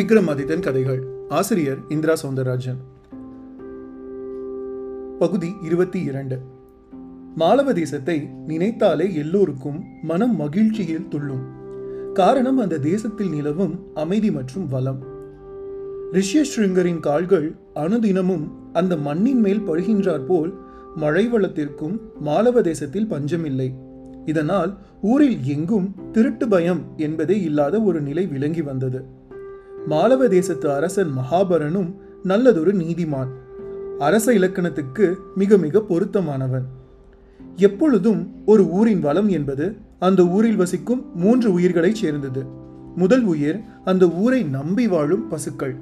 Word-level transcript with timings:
விக்ரமாதித்தன் 0.00 0.60
கதைகள். 0.60 1.06
ஆசிரியர் 1.28 1.78
இந்திரா 1.88 2.14
சௌந்தரராஜன் 2.22 2.76
பகுதி 5.18 5.54
இருபத்தி 5.62 6.02
இரண்டு. 6.02 6.40
மாலவ 7.36 7.72
தேசத்தை 7.72 8.28
நினைத்தாலே 8.46 9.14
எல்லோருக்கும் 9.14 9.84
மனம் 10.02 10.36
மகிழ்ச்சியில் 10.36 11.08
துள்ளும். 11.08 11.44
காரணம் 12.12 12.58
அந்த 12.58 12.78
தேசத்தில் 12.78 13.30
நிலவும் 13.30 13.80
அமைதி 13.94 14.30
மற்றும் 14.30 14.68
வளம். 14.68 15.02
ரிஷ்யஸ்ருங்கரின் 16.12 17.00
கால்கள் 17.00 17.54
அனுதினமும் 17.74 18.50
அந்த 18.72 18.96
மண்ணின் 18.96 19.40
மேல் 19.40 19.68
படுகின்றார் 19.68 20.26
போல் 20.26 20.54
மழை 20.96 21.32
வளத்திற்கும் 21.32 22.00
மாலவ 22.20 22.60
தேசத்தில் 22.60 23.06
பஞ்சமில்லை. 23.06 23.74
இதனால் 24.24 24.78
ஊரில் 25.00 25.38
எங்கும் 25.44 25.94
திருட்டு 26.12 26.48
பயம் 26.48 26.80
என்பதே 26.96 27.40
இல்லாத 27.40 27.80
ஒரு 27.80 28.00
நிலை 28.00 28.26
விளங்கி 28.26 28.62
வந்தது. 28.62 29.18
மாலவ 29.86 30.28
தேசத்து 30.28 30.72
அரசன் 30.72 31.10
மகாபரனும் 31.18 31.94
நல்லதொரு 32.22 32.74
நீதிமான். 32.74 33.28
அரச 33.98 34.32
இலக்கணத்துக்கு 34.32 35.16
மிக 35.34 35.56
மிக 35.56 35.78
பொருத்தமானவன். 35.78 36.64
எப்பொழுதும் 37.56 38.32
ஒரு 38.46 38.64
ஊரின் 38.64 39.00
வளம் 39.00 39.28
என்பது 39.28 39.76
அந்த 39.98 40.22
ஊரில் 40.26 40.56
வசிக்கும் 40.56 41.04
மூன்று 41.14 41.52
உயிர்களைச் 41.52 41.94
சேர்ந்தது. 41.94 42.44
முதல் 42.96 43.22
உயிர் 43.22 43.60
அந்த 43.84 44.08
ஊரை 44.08 44.42
நம்பி 44.42 44.86
வாழும் 44.86 45.28
பசுக்கள். 45.28 45.76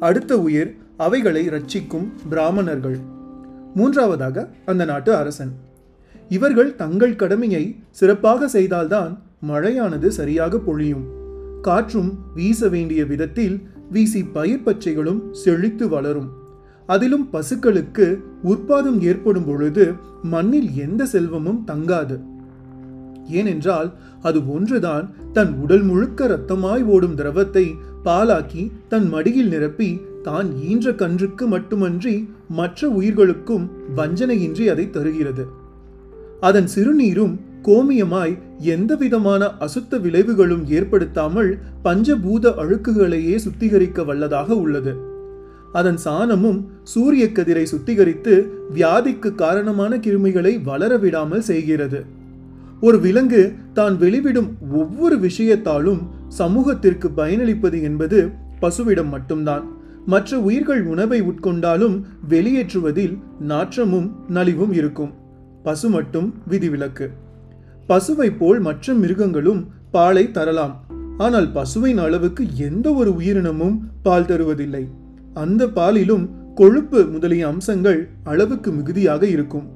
அடுத்த 0.00 0.40
உயிர் 0.40 0.76
அவைகளை 0.96 1.48
ரட்சிக்கும் 1.48 2.12
பிராமணர்கள். 2.28 2.98
மூன்றாவதாக 3.74 4.48
அந்த 4.66 4.84
நாட்டு 4.84 5.14
அரசன். 5.14 5.52
இவர்கள் 6.28 6.76
தங்கள் 6.76 7.16
கடமையை 7.16 7.76
சிறப்பாக 7.90 8.48
செய்தால்தான் 8.48 9.22
மழையானது 9.48 10.08
சரியாக 10.08 10.58
பொழியும். 10.58 11.19
காற்றும் 11.60 12.18
வீச 12.34 12.68
வேண்டிய 12.68 13.04
விதத்தில் 13.04 13.62
வீசி 13.90 14.24
பயிர் 14.24 14.62
பச்சைகளும் 14.64 15.30
செழித்து 15.30 15.88
வளரும். 15.88 16.28
அதிலும் 16.86 17.28
பசுக்களுக்கு 17.32 18.22
உற்பாதம் 18.44 19.00
ஏற்படும் 19.00 19.44
பொழுது 19.44 19.92
மண்ணில் 20.22 20.74
எந்த 20.74 21.06
செல்வமும் 21.06 21.64
தங்காது. 21.66 22.20
ஏனென்றால் 23.26 23.92
அது 24.22 24.52
ஒன்றுதான் 24.52 25.10
தன் 25.32 25.52
உடல் 25.52 25.82
முழுக்க 25.82 26.28
ரத்தமாய் 26.28 26.84
ஓடும் 26.84 27.14
திரவத்தை 27.14 27.74
பாலாக்கி 28.04 28.70
தன் 28.88 29.08
மடியில் 29.08 29.48
நிரப்பி 29.48 30.00
தான் 30.22 30.48
ஈன்ற 30.60 30.90
கன்றுக்கு 30.90 31.46
மட்டுமன்றி 31.46 32.28
மற்ற 32.48 32.88
உயிர்களுக்கும் 32.88 33.70
வஞ்சனையின்றி 33.96 34.66
அதை 34.66 34.90
தருகிறது. 34.90 35.46
அதன் 36.40 36.68
சிறுநீரும் 36.74 37.40
கோமியமாய் 37.62 38.38
எந்தவிதமான 38.58 39.52
அசுத்த 39.60 39.98
விளைவுகளும் 39.98 40.66
ஏற்படுத்தாமல் 40.66 41.58
பஞ்சபூத 41.84 42.52
அழுக்குகளையே 42.56 43.36
சுத்திகரிக்க 43.36 44.04
வல்லதாக 44.04 44.48
உள்ளது. 44.48 44.94
அதன் 45.72 45.98
சாணமும் 46.04 46.64
சூரிய 46.82 47.26
கதிரை 47.26 47.66
சுத்திகரித்து 47.72 48.48
வியாதிக்கு 48.74 49.34
காரணமான 49.34 49.96
கிருமிகளை 49.96 50.62
வளர 50.62 50.96
விடாமல் 50.96 51.40
செய்கிறது. 51.40 52.04
ஒரு 52.80 53.00
விலங்கு 53.00 53.52
தான் 53.72 53.94
வெளிவிடும் 53.94 54.48
ஒவ்வொரு 54.72 55.16
விஷயத்தாலும் 55.16 56.00
சமூகத்திற்கு 56.28 57.10
பயனளிப்பது 57.16 57.82
என்பது 57.82 58.28
பசுவிடம் 58.60 59.08
மட்டும்தான். 59.08 59.64
மற்ற 60.06 60.38
உயிர்கள் 60.38 60.82
உணவை 60.82 61.22
உட்கொண்டாலும் 61.22 61.96
வெளியேற்றுவதில் 62.28 63.18
நாற்றமும் 63.40 64.10
நலிவும் 64.28 64.72
இருக்கும். 64.72 65.12
பசு 65.62 65.88
மட்டும் 65.88 66.34
விதிவிலக்கு. 66.48 67.08
பசுவை 67.88 68.36
போல் 68.36 68.60
மற்ற 68.60 68.94
மிருகங்களும் 68.94 69.62
பாலை 69.90 70.30
தரலாம். 70.30 70.74
ஆனால் 71.18 71.52
பசுவின் 71.52 71.98
அளவுக்கு 71.98 72.42
எந்த 72.56 72.92
ஒரு 72.92 73.14
உயிரினமும் 73.14 73.76
பால் 74.02 74.24
தருவதில்லை. 74.24 74.84
அந்த 75.34 75.66
பாலிலும் 75.66 76.24
கொழுப்பு 76.54 77.00
முதலிய 77.04 77.46
அம்சங்கள் 77.46 78.08
அளவுக்கு 78.24 78.70
மிகுதியாக 78.72 79.26
இருக்கும். 79.26 79.66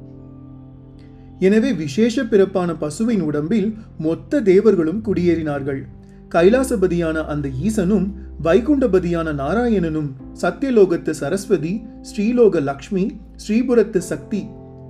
எனவே 1.39 1.73
விசேஷ 1.73 2.25
பிறப்பான 2.25 2.71
பசுவின் 2.79 3.21
உடம்பில் 3.21 3.69
மொத்த 3.99 4.41
தேவர்களும் 4.41 5.03
குடியேறினார்கள். 5.03 5.83
கைலாசபதியான 6.29 7.17
அந்த 7.27 7.49
ஈசனும் 7.49 8.07
வைகுண்டபதியான 8.43 9.33
நாராயணனும் 9.33 10.11
சத்தியலோகத்து 10.43 11.11
சரஸ்வதி 11.11 11.83
ஸ்ரீலோக 12.01 12.61
லக்ஷ்மி 12.61 13.05
ஸ்ரீபுரத்து 13.37 13.99
சக்தி 13.99 14.43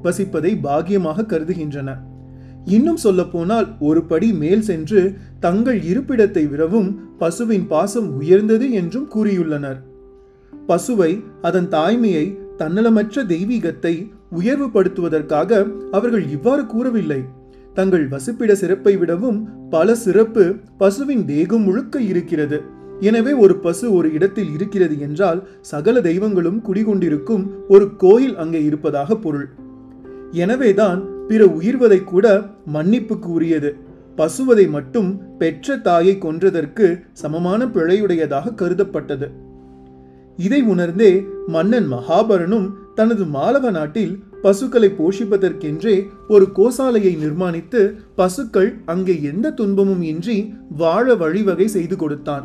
வசிப்பதை 0.03 0.53
பாகியமாக 0.63 1.27
கருதுகின்றன. 1.27 1.91
இன்னும் 2.67 2.97
சொல்லப்போனால் 2.97 3.67
ஒரு 3.79 4.03
படி 4.03 4.33
மேல் 4.33 4.61
சென்று 4.61 5.15
தங்கள் 5.41 5.81
இருப்பிடத்தை 5.81 6.49
விடவும் 6.51 6.91
பசுவின் 7.19 7.67
பாசம் 7.67 8.09
உயர்ந்தது 8.19 8.73
என்றும் 8.73 9.09
கூறியுள்ளனர். 9.15 9.79
பசுவை 10.53 11.23
அதன் 11.43 11.69
தாய்மையை 11.69 12.27
தன்னலமற்ற 12.59 13.25
தெய்வீகத்தை 13.27 13.95
உயர்வுபடுத்துவதற்காக 14.33 15.67
அவர்கள் 15.91 16.31
இவ்வாறு 16.31 16.67
கூறவில்லை. 16.67 17.25
தங்கள் 17.75 18.09
வசிப்பிட 18.09 18.55
சிறப்பை 18.55 18.97
விடவும் 18.97 19.39
பல 19.71 19.95
சிறப்பு 19.95 20.55
பசுவின் 20.79 21.25
தேகம் 21.25 21.63
முழுக்க 21.63 22.01
இருக்கிறது. 22.01 22.63
எனவே 23.01 23.33
ஒரு 23.33 23.57
பசு 23.57 23.95
ஒரு 23.95 24.13
இடத்தில் 24.13 24.51
இருக்கிறது 24.53 24.99
என்றால் 24.99 25.49
சகல 25.61 26.01
தெய்வங்களும் 26.01 26.63
குடிகொண்டிருக்கும் 26.69 27.45
ஒரு 27.69 27.97
கோயில் 27.97 28.37
அங்கே 28.37 28.65
இருப்பதாக 28.65 29.17
பொருள். 29.17 29.49
எனவேதான் 30.33 31.14
பிற 31.29 31.45
உயிர்வதை 31.45 32.05
கூட 32.05 32.41
மன்னிப்புக்கு 32.75 33.27
உரியது 33.27 33.77
பசுவதை 34.17 34.69
மட்டும் 34.69 35.37
பெற்ற 35.39 35.77
தாயை 35.77 36.19
கொன்றதற்கு 36.21 37.03
சமமான 37.13 37.65
பிழையுடையதாக 37.65 38.55
கருதப்பட்டது. 38.55 39.29
இதை 40.37 40.63
உணர்ந்தே 40.63 41.27
மன்னன் 41.47 41.93
மகாபரனும் 41.93 42.69
தனது 42.95 43.25
மாலவ 43.25 43.71
நாட்டில் 43.71 44.23
பசுக்களை 44.43 44.95
போஷிப்பதற்கென்றே 44.99 46.07
ஒரு 46.29 46.49
கோசாலையை 46.55 47.13
நிர்மாணித்து 47.25 47.95
பசுக்கள் 48.17 48.75
அங்கே 48.85 49.23
எந்த 49.23 49.51
துன்பமும் 49.51 50.03
இன்றி 50.03 50.55
வாழ 50.77 51.15
வழிவகை 51.15 51.67
செய்து 51.67 51.97
கொடுத்தான். 51.97 52.45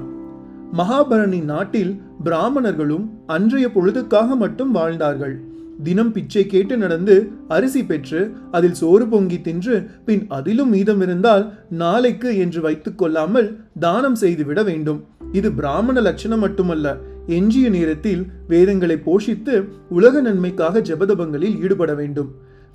மகாபரனின் 0.78 1.44
நாட்டில் 1.44 2.02
பிராமணர்களும் 2.24 3.10
அன்றைய 3.28 3.72
பொழுதுக்காக 3.72 4.36
மட்டும் 4.36 4.72
வாழ்ந்தார்கள். 4.72 5.49
தினம் 5.84 6.12
பிச்சை 6.12 6.46
கேட்டு 6.46 6.78
நடந்து 6.78 7.16
அரிசி 7.48 7.82
பெற்று 7.86 8.22
அதில் 8.52 8.74
சோறு 8.74 9.08
பொங்கி 9.08 9.38
தின்று 9.42 9.76
பின் 10.06 10.24
அதிலும் 10.28 10.70
மீதம் 10.70 11.02
இருந்தால் 11.02 11.54
நாளைக்கு 11.70 12.38
என்று 12.38 12.62
வைத்துக் 12.62 12.98
கொள்ளாமல் 12.98 13.48
தானம் 13.80 14.16
செய்துவிட 14.16 14.64
வேண்டும். 14.64 15.00
இது 15.32 15.52
பிராமண 15.52 16.02
லட்சணம் 16.02 16.40
மட்டுமல்ல. 16.40 16.98
எஞ்சிய 17.28 17.70
நேரத்தில் 17.70 18.22
வேதங்களை 18.48 18.98
போஷித்து 19.06 19.56
உலக 19.90 20.22
நன்மைக்காக 20.22 20.80
ஜபதபங்களில் 20.80 21.58
ஈடுபட 21.62 21.94
வேண்டும். 21.94 22.30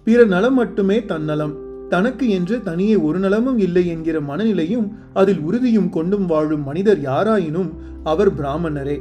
பிற 0.04 0.24
நலம் 0.24 0.54
மட்டுமே 0.54 1.04
தன்னலம் 1.04 1.54
தனக்கு 1.88 2.26
என்று 2.28 2.62
தனியே 2.62 2.96
ஒரு 2.96 3.18
நலமும் 3.18 3.58
இல்லை 3.58 3.86
என்கிற 3.86 4.20
மனநிலையும் 4.20 4.86
அதில் 5.14 5.40
உறுதியும் 5.40 5.88
கொண்டும் 5.88 6.26
வாழும் 6.26 6.62
மனிதர் 6.62 7.00
யாராயினும் 7.00 7.70
அவர் 8.04 8.30
பிராமணரே. 8.40 8.96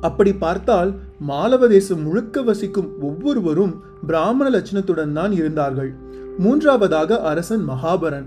அப்படி 0.00 0.32
பார்த்தால் 0.32 0.90
மாலவ 1.18 1.68
தேசம் 1.68 2.02
முழுக்க 2.02 2.42
வசிக்கும் 2.42 3.00
ஒவ்வொருவரும் 3.00 3.82
பிராமண 4.06 4.58
லட்சணத்துடன் 4.58 5.12
தான் 5.12 5.32
இருந்தார்கள். 5.32 5.94
மூன்றாவதாக 6.38 7.20
அரசன் 7.20 7.68
மகாபரன். 7.68 8.26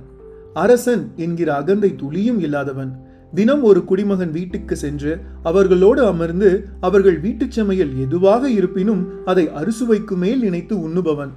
அரசன் 0.53 1.11
என்கிற 1.15 1.55
அகந்தை 1.55 1.95
துளியும் 1.95 2.39
இல்லாதவன். 2.39 3.07
தினம் 3.33 3.63
ஒரு 3.63 3.83
குடிமகன் 3.83 4.31
வீட்டுக்கு 4.31 4.75
சென்று 4.75 5.19
அவர்களோடு 5.43 6.05
அமர்ந்து 6.05 6.65
அவர்கள் 6.79 7.19
வீட்டுச் 7.19 7.51
சமையல் 7.51 7.99
எதுவாக 7.99 8.49
இருப்பினும் 8.49 9.25
அதை 9.25 9.49
அறுசுவைக்கு 9.49 10.15
மேல் 10.15 10.39
நினைத்து 10.39 10.75
உண்ணுபவன். 10.75 11.29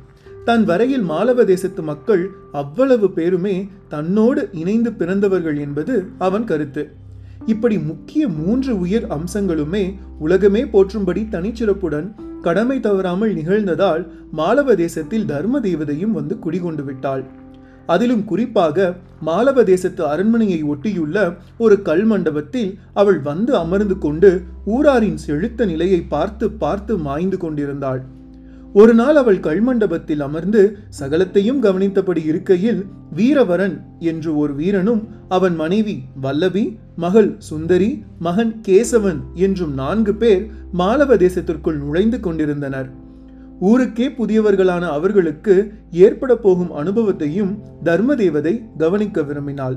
தன் 0.44 0.64
வரையில் 0.64 1.02
மாலவ 1.02 1.44
தேசத்து 1.44 1.82
மக்கள் 1.82 2.30
அவ்வளவு 2.52 3.10
பேருமே 3.10 3.68
தன்னோடு 3.88 4.48
இணைந்து 4.52 4.92
பிறந்தவர்கள் 4.92 5.56
என்பது 5.56 6.06
அவன் 6.18 6.44
கருத்து. 6.44 6.90
இப்படி 7.46 7.78
முக்கிய 7.78 8.28
மூன்று 8.28 8.80
உயர் 8.80 9.06
அம்சங்களுமே 9.06 9.98
உலகமே 10.18 10.62
போற்றும்படி 10.64 11.22
தனிச்சிறப்புடன் 11.30 12.14
கடமை 12.40 12.80
தவறாமல் 12.80 13.34
நிகழ்ந்ததால் 13.34 14.06
மாலவ 14.32 14.74
தேசத்தில் 14.74 15.26
தர்ம 15.26 15.60
தேவதையும் 15.60 16.10
வந்து 16.10 16.38
குடிகொண்டு 16.38 16.84
விட்டாள். 16.84 17.24
அதிலும் 17.86 18.24
குறிப்பாக 18.24 18.94
மாலவ 19.20 19.64
தேசத்து 19.64 20.06
அரண்மனையை 20.06 20.64
ஒட்டியுள்ள 20.64 21.36
ஒரு 21.58 21.82
கல் 21.82 22.04
மண்டபத்தில் 22.04 22.78
அவள் 22.94 23.20
வந்து 23.20 23.56
அமர்ந்து 23.56 23.98
கொண்டு 23.98 24.42
ஊராரின் 24.66 25.16
செழுத்த 25.16 25.64
நிலையை 25.64 26.02
பார்த்து 26.02 26.50
பார்த்து 26.50 26.98
மாய்ந்து 26.98 27.36
கொண்டிருந்தாள். 27.36 28.02
ஒரு 28.74 28.92
நாள் 28.94 29.16
அவள் 29.16 29.38
கல்மண்டபத்தில் 29.38 30.20
அமர்ந்து 30.20 30.60
சகலத்தையும் 31.00 31.58
கவனித்தபடி 31.58 32.24
இருக்கையில் 32.24 32.78
வீரவரன் 33.16 33.74
என்று 33.98 34.36
ஒரு 34.36 34.54
வீரனும் 34.54 35.02
அவன் 35.28 35.54
மனைவி 35.54 35.96
வல்லவி 36.22 36.78
மகள் 36.96 37.28
சுந்தரி 37.38 37.90
மகன் 38.18 38.52
கேசவன் 38.68 39.20
என்றும் 39.34 39.74
நான்கு 39.74 40.14
பேர் 40.14 40.46
மாலவ 40.72 41.16
தேசத்திற்குள் 41.16 41.78
நுழைந்து 41.78 42.20
கொண்டிருந்தனர். 42.20 42.88
ஊருக்கே 43.60 44.06
புதியவர்களான 44.08 44.84
அவர்களுக்கு 44.88 45.56
ஏற்பட 45.90 46.36
போகும் 46.36 46.72
அனுபவத்தையும் 46.72 47.52
தர்மதேவதை 47.84 48.54
கவனிக்க 48.78 49.22
விரும்பினாள். 49.22 49.76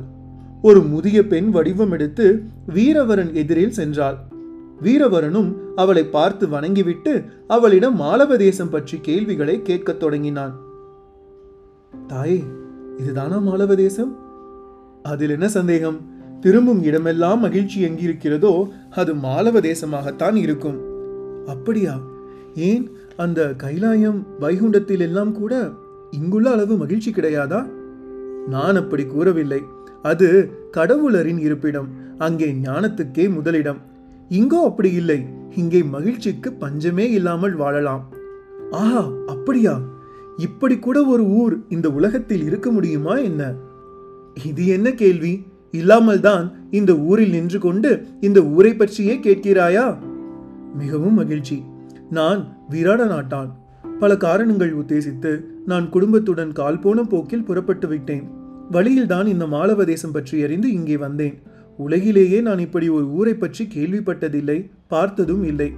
ஒரு 0.62 0.82
முதிய 0.84 1.28
பெண் 1.28 1.50
வடிவம் 1.50 1.92
எடுத்து 1.92 2.28
வீரவரன் 2.74 3.34
எதிரில் 3.34 3.78
சென்றாள். 3.78 4.18
வீரவரனும் 4.84 5.54
அவளை 5.76 6.04
பார்த்து 6.06 6.48
வணங்கிவிட்டு 6.48 7.24
அவளிடம் 7.48 7.96
மாலவ 7.96 8.38
தேசம் 8.38 8.70
பற்றி 8.70 8.98
கேள்விகளை 9.02 9.62
கேட்கத் 9.62 10.00
தொடங்கினான். 10.00 10.60
தாயே 12.08 12.44
இதுதானா 12.98 13.38
மாலவ 13.38 13.76
தேசம் 13.76 14.18
அதில் 15.04 15.30
என்ன 15.30 15.48
சந்தேகம்? 15.48 16.14
திரும்பும் 16.42 16.84
இடமெல்லாம் 16.84 17.40
மகிழ்ச்சி 17.40 17.86
எங்கிருக்கிறதோ 17.86 18.70
அது 18.90 19.16
மாலவ 19.16 19.60
தேசமாகத்தான் 19.60 20.36
இருக்கும். 20.36 20.80
அப்படியா? 21.46 22.02
ஏன் 22.56 22.92
அந்த 23.18 23.54
கைலாயம் 23.58 24.26
வைகுண்டத்தில் 24.40 25.00
எல்லாம் 25.00 25.32
கூட 25.32 25.70
இங்குள்ள 26.12 26.52
அளவு 26.52 26.76
மகிழ்ச்சி 26.76 27.12
கிடையாதா? 27.12 27.70
நான் 28.48 28.76
அப்படி 28.76 29.06
கூறவில்லை. 29.06 29.62
அது 30.02 30.52
கடவுளரின் 30.78 31.40
இருப்பிடம். 31.40 31.88
அங்கே 32.18 32.54
ஞானத்துக்கே 32.54 33.34
முதலிடம். 33.34 33.94
இங்கோ 34.30 34.64
அப்படி 34.64 34.92
இல்லை. 34.92 35.26
இங்கே 35.56 35.84
மகிழ்ச்சிக்கு 35.84 36.54
பஞ்சமே 36.54 37.12
இல்லாமல் 37.12 37.56
வாழலாம். 37.56 38.12
ஆஹா 38.72 39.10
அப்படியா? 39.28 39.82
இப்படி 40.38 40.80
கூட 40.80 41.06
ஒரு 41.06 41.24
ஊர் 41.24 41.60
இந்த 41.70 41.92
உலகத்தில் 41.92 42.44
இருக்க 42.44 42.72
முடியுமா 42.72 43.18
என்ன? 43.18 43.54
இது 44.46 44.68
என்ன 44.68 44.94
கேள்வி? 44.94 45.46
இல்லாமல் 45.72 46.20
தான் 46.20 46.52
இந்த 46.72 46.96
ஊரில் 46.96 47.30
நின்று 47.30 47.60
கொண்டு 47.60 48.08
இந்த 48.20 48.44
ஊரை 48.44 48.74
பற்றியே 48.74 49.20
கேட்கிறாயா? 49.24 49.98
மிகவும் 50.78 51.14
மகிழ்ச்சி. 51.14 51.64
நான் 52.10 52.58
விராட 52.70 53.08
நாட்டான். 53.08 53.60
பல 54.00 54.18
காரணங்கள் 54.18 54.76
உத்தேசித்து 54.76 55.46
நான் 55.66 55.90
குடும்பத்துடன் 55.90 56.52
கால் 56.52 56.80
போன 56.80 57.04
போக்கில் 57.04 57.44
புறப்பட்டு 57.44 57.88
விட்டேன். 57.88 58.24
வழியில்தான் 58.72 59.26
இந்த 59.26 59.46
மாலவ 59.46 59.84
தேசம் 59.84 60.12
பற்றி 60.12 60.44
அறிந்து 60.44 60.74
இங்கே 60.74 60.98
வந்தேன். 60.98 61.42
உலகிலேயே 61.78 62.42
நான் 62.42 62.60
இப்படி 62.60 62.90
ஒரு 62.90 63.12
ஊரை 63.12 63.34
பற்றி 63.34 63.68
கேள்விப்பட்டதில்லை 63.76 64.70
பார்த்ததும் 64.88 65.44
இல்லை. 65.44 65.74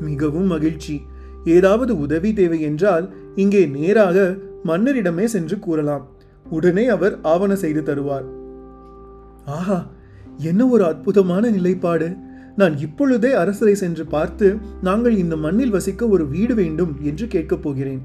மிகவும் 0.00 0.46
மகிழ்ச்சி. 0.46 1.00
ஏதாவது 1.44 1.98
உதவி 1.98 2.32
தேவை 2.32 2.60
என்றால் 2.60 3.14
இங்கே 3.34 3.66
நேராக 3.66 4.36
மன்னரிடமே 4.64 5.24
சென்று 5.24 5.58
கூறலாம். 5.58 6.10
உடனே 6.50 6.88
அவர் 6.88 7.18
ஆவண 7.22 7.56
செய்து 7.56 7.80
தருவார். 7.80 8.24
ஆஹா 9.44 9.90
என்ன 10.38 10.66
ஒரு 10.66 10.84
அற்புதமான 10.84 11.50
நிலைப்பாடு. 11.50 12.14
நான் 12.56 12.78
இப்பொழுதே 12.78 13.32
அரசரை 13.32 13.74
சென்று 13.74 14.06
பார்த்து 14.06 14.56
நாங்கள் 14.82 15.16
இந்த 15.16 15.36
மண்ணில் 15.36 15.70
வசிக்க 15.70 16.08
ஒரு 16.08 16.28
வீடு 16.28 16.54
வேண்டும் 16.54 16.96
என்று 17.00 17.26
கேட்கப் 17.26 17.62
போகிறேன். 17.62 18.02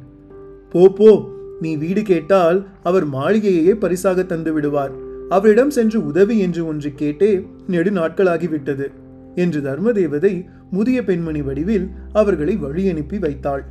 போ 0.70 0.90
போ. 0.90 1.36
நீ 1.62 1.76
வீடு 1.76 2.02
கேட்டால் 2.02 2.68
அவர் 2.84 3.10
மாளிகையையே 3.10 3.72
பரிசாக 3.72 4.24
தந்து 4.24 4.54
விடுவார் 4.54 5.06
அவரிடம் 5.30 5.70
சென்று 5.70 6.06
உதவி 6.06 6.40
என்று 6.40 6.66
ஒன்று 6.66 6.90
கேட்டே 6.98 7.48
நெடு 7.68 7.92
நாட்களாகிவிட்டது 7.92 8.86
என்று 9.36 9.60
தர்மதேவதை 9.62 10.46
முதிய 10.72 11.04
பெண்மணி 11.04 11.42
வடிவில் 11.42 11.88
அவர்களை 12.14 12.56
வழி 12.56 12.90
அனுப்பி 12.90 13.18
வைத்தாள். 13.18 13.64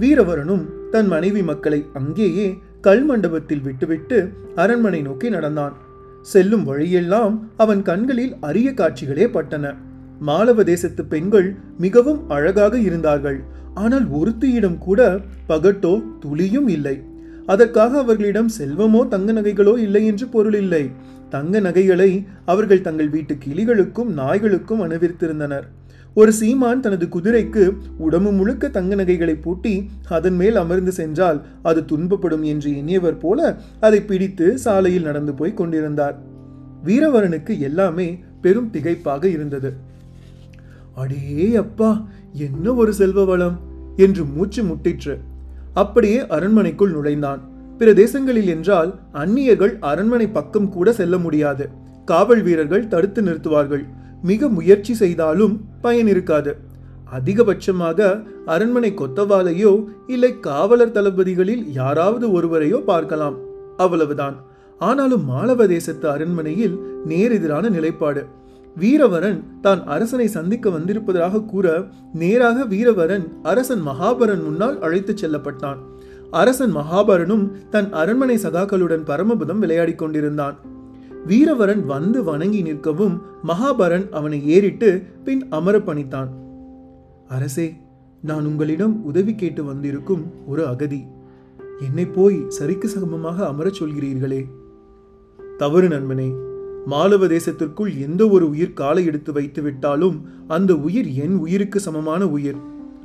வீரவரனும் 0.00 0.64
தன் 0.90 1.06
மனைவி 1.06 1.42
மக்களை 1.42 1.84
அங்கேயே 1.94 2.58
கல் 2.80 3.04
மண்டபத்தில் 3.04 3.60
விட்டுவிட்டு 3.60 4.18
அரண்மனை 4.54 5.02
நோக்கி 5.02 5.28
நடந்தான். 5.28 5.74
செல்லும் 6.22 6.64
வழியெல்லாம் 6.64 7.50
அவன் 7.56 7.82
கண்களில் 7.82 8.36
அரிய 8.40 8.70
காட்சிகளே 8.70 9.26
பட்டன. 9.26 9.74
மாலவ 10.20 10.64
தேசத்து 10.64 11.04
பெண்கள் 11.04 11.54
மிகவும் 11.78 12.28
அழகாக 12.28 12.78
இருந்தார்கள். 12.78 13.40
ஆனால் 13.74 14.06
ஒருத்தியிடம் 14.10 14.78
கூட 14.78 15.20
பகட்டோ 15.48 16.02
துளியும் 16.20 16.68
இல்லை. 16.68 16.96
அதற்காக 17.46 17.98
அவர்களிடம் 17.98 18.50
செல்வமோ 18.58 19.08
தங்க 19.08 19.32
நகைகளோ 19.32 19.78
இல்லை 19.78 20.06
என்று 20.06 20.28
பொருள் 20.28 20.54
இல்லை. 20.54 20.90
தங்க 21.30 21.60
நகைகளை 21.60 22.26
அவர்கள் 22.44 22.80
தங்கள் 22.80 23.08
வீட்டு 23.08 23.34
கிளிகளுக்கும் 23.34 24.06
நாய்களுக்கும் 24.06 24.90
அணிவித்திருந்தனர். 24.90 25.62
ஒரு 26.14 26.32
சீமான் 26.32 26.80
தனது 26.80 27.06
குதிரைக்கு 27.06 27.76
உடம்பு 27.98 28.32
முழுக்க 28.32 28.68
தங்க 28.68 28.94
நகைகளை 28.94 29.34
பூட்டி 29.34 29.90
அதன் 30.08 30.34
மேல் 30.34 30.56
அமர்ந்து 30.56 30.92
சென்றால் 30.92 31.44
அது 31.62 31.80
துன்பப்படும் 31.80 32.42
என்று 32.42 32.70
எண்ணியவர் 32.70 33.18
போல 33.18 33.58
அதை 33.80 34.02
பிடித்து 34.02 34.58
சாலையில் 34.58 35.02
நடந்து 35.02 35.34
போய் 35.34 35.54
கொண்டிருந்தார். 35.54 36.22
வீரவரனுக்கு 36.84 37.58
எல்லாமே 37.58 38.18
பெரும் 38.40 38.70
திகைப்பாக 38.72 39.24
இருந்தது. 39.24 39.72
அடே 40.94 41.54
அப்பா 41.56 42.06
என்ன 42.32 42.74
ஒரு 42.74 42.92
செல்வ 42.92 43.24
வளம்? 43.24 43.60
என்று 43.96 44.24
மூச்சு 44.24 44.62
முட்டிற்று. 44.62 45.18
அப்படியே 45.74 46.26
அரண்மனைக்குள் 46.26 46.90
நுழைந்தான். 46.90 47.40
பிற 47.78 47.92
தேசங்களில் 47.92 48.46
என்றால் 48.46 48.94
அந்நியர்கள் 49.12 49.76
அரண்மனை 49.80 50.26
பக்கம் 50.26 50.68
கூட 50.68 50.92
செல்ல 50.92 51.18
முடியாது. 51.18 51.68
காவல் 52.04 52.42
வீரர்கள் 52.42 52.88
தடுத்து 52.88 53.22
நிறுத்துவார்கள். 53.22 53.84
மிக 54.22 54.48
முயற்சி 54.48 54.94
செய்தாலும் 54.94 55.64
பயன் 55.80 56.06
இருக்காது. 56.06 56.56
அதிகபட்சமாக 57.12 58.24
அரண்மனை 58.46 58.94
கொத்தவாலையோ 58.96 59.84
இல்லை 60.06 60.40
காவலர் 60.40 60.92
தளபதிகளில் 60.92 61.64
யாராவது 61.72 62.28
ஒருவரையோ 62.32 62.84
பார்க்கலாம். 62.84 63.36
அவ்வளவுதான். 63.76 64.36
ஆனாலும் 64.78 65.24
மாலவ 65.24 65.66
தேசத்து 65.66 66.10
அரண்மனையில் 66.10 66.78
நேரெதிரான 67.08 67.70
நிலைப்பாடு. 67.70 68.26
வீரவரன் 68.76 69.40
தான் 69.60 69.86
அரசனை 69.86 70.26
சந்திக்க 70.26 70.70
வந்திருப்பதாக 70.70 71.40
கூற 71.40 71.86
நேராக 72.12 72.64
வீரவரன் 72.64 73.28
அரசன் 73.42 73.86
மகாபரன் 73.86 74.42
முன்னால் 74.42 74.80
அழைத்துச் 74.80 75.24
செல்லப்பட்டான். 75.24 75.76
அரசன் 76.30 76.76
மகாபரனும் 76.76 77.50
தன் 77.70 77.92
அரண்மனை 77.92 78.36
சகாக்களுடன் 78.36 79.04
பரமபதம் 79.04 79.58
விளையாடிக் 79.58 79.98
கொண்டிருந்தான். 79.98 80.56
வீரவரன் 81.26 81.84
வந்து 81.84 82.24
வணங்கி 82.24 82.62
நிற்கவும் 82.62 83.20
மகாபரன் 83.48 84.10
அவனை 84.10 84.48
ஏறிட்டு 84.48 85.02
பின் 85.24 85.46
அமர 85.50 85.78
பணித்தான். 85.78 86.28
அரசே 87.28 87.74
நான் 88.22 88.46
உங்களிடம் 88.46 89.04
உதவி 89.04 89.34
கேட்டு 89.34 89.64
வந்திருக்கும் 89.64 90.22
ஒரு 90.46 90.66
அகதி. 90.66 91.04
என்னை 91.86 92.06
போய் 92.06 92.46
சரிக்கு 92.58 92.84
சமமாக 92.84 93.46
அமரச் 93.46 93.82
சொல்கிறீர்களே. 93.82 94.44
தவறு 95.58 95.88
நண்பனே. 95.88 96.52
மாலவ 96.86 97.26
தேசத்திற்குள் 97.26 97.90
எந்த 97.98 98.22
ஒரு 98.28 98.44
உயிர் 98.50 98.78
காலை 98.80 99.02
எடுத்து 99.04 99.30
வைத்து 99.32 99.60
விட்டாலும் 99.62 100.16
அந்த 100.48 100.72
உயிர் 100.86 101.08
என் 101.24 101.36
உயிருக்கு 101.36 101.78
சமமான 101.80 102.22
உயிர். 102.28 102.58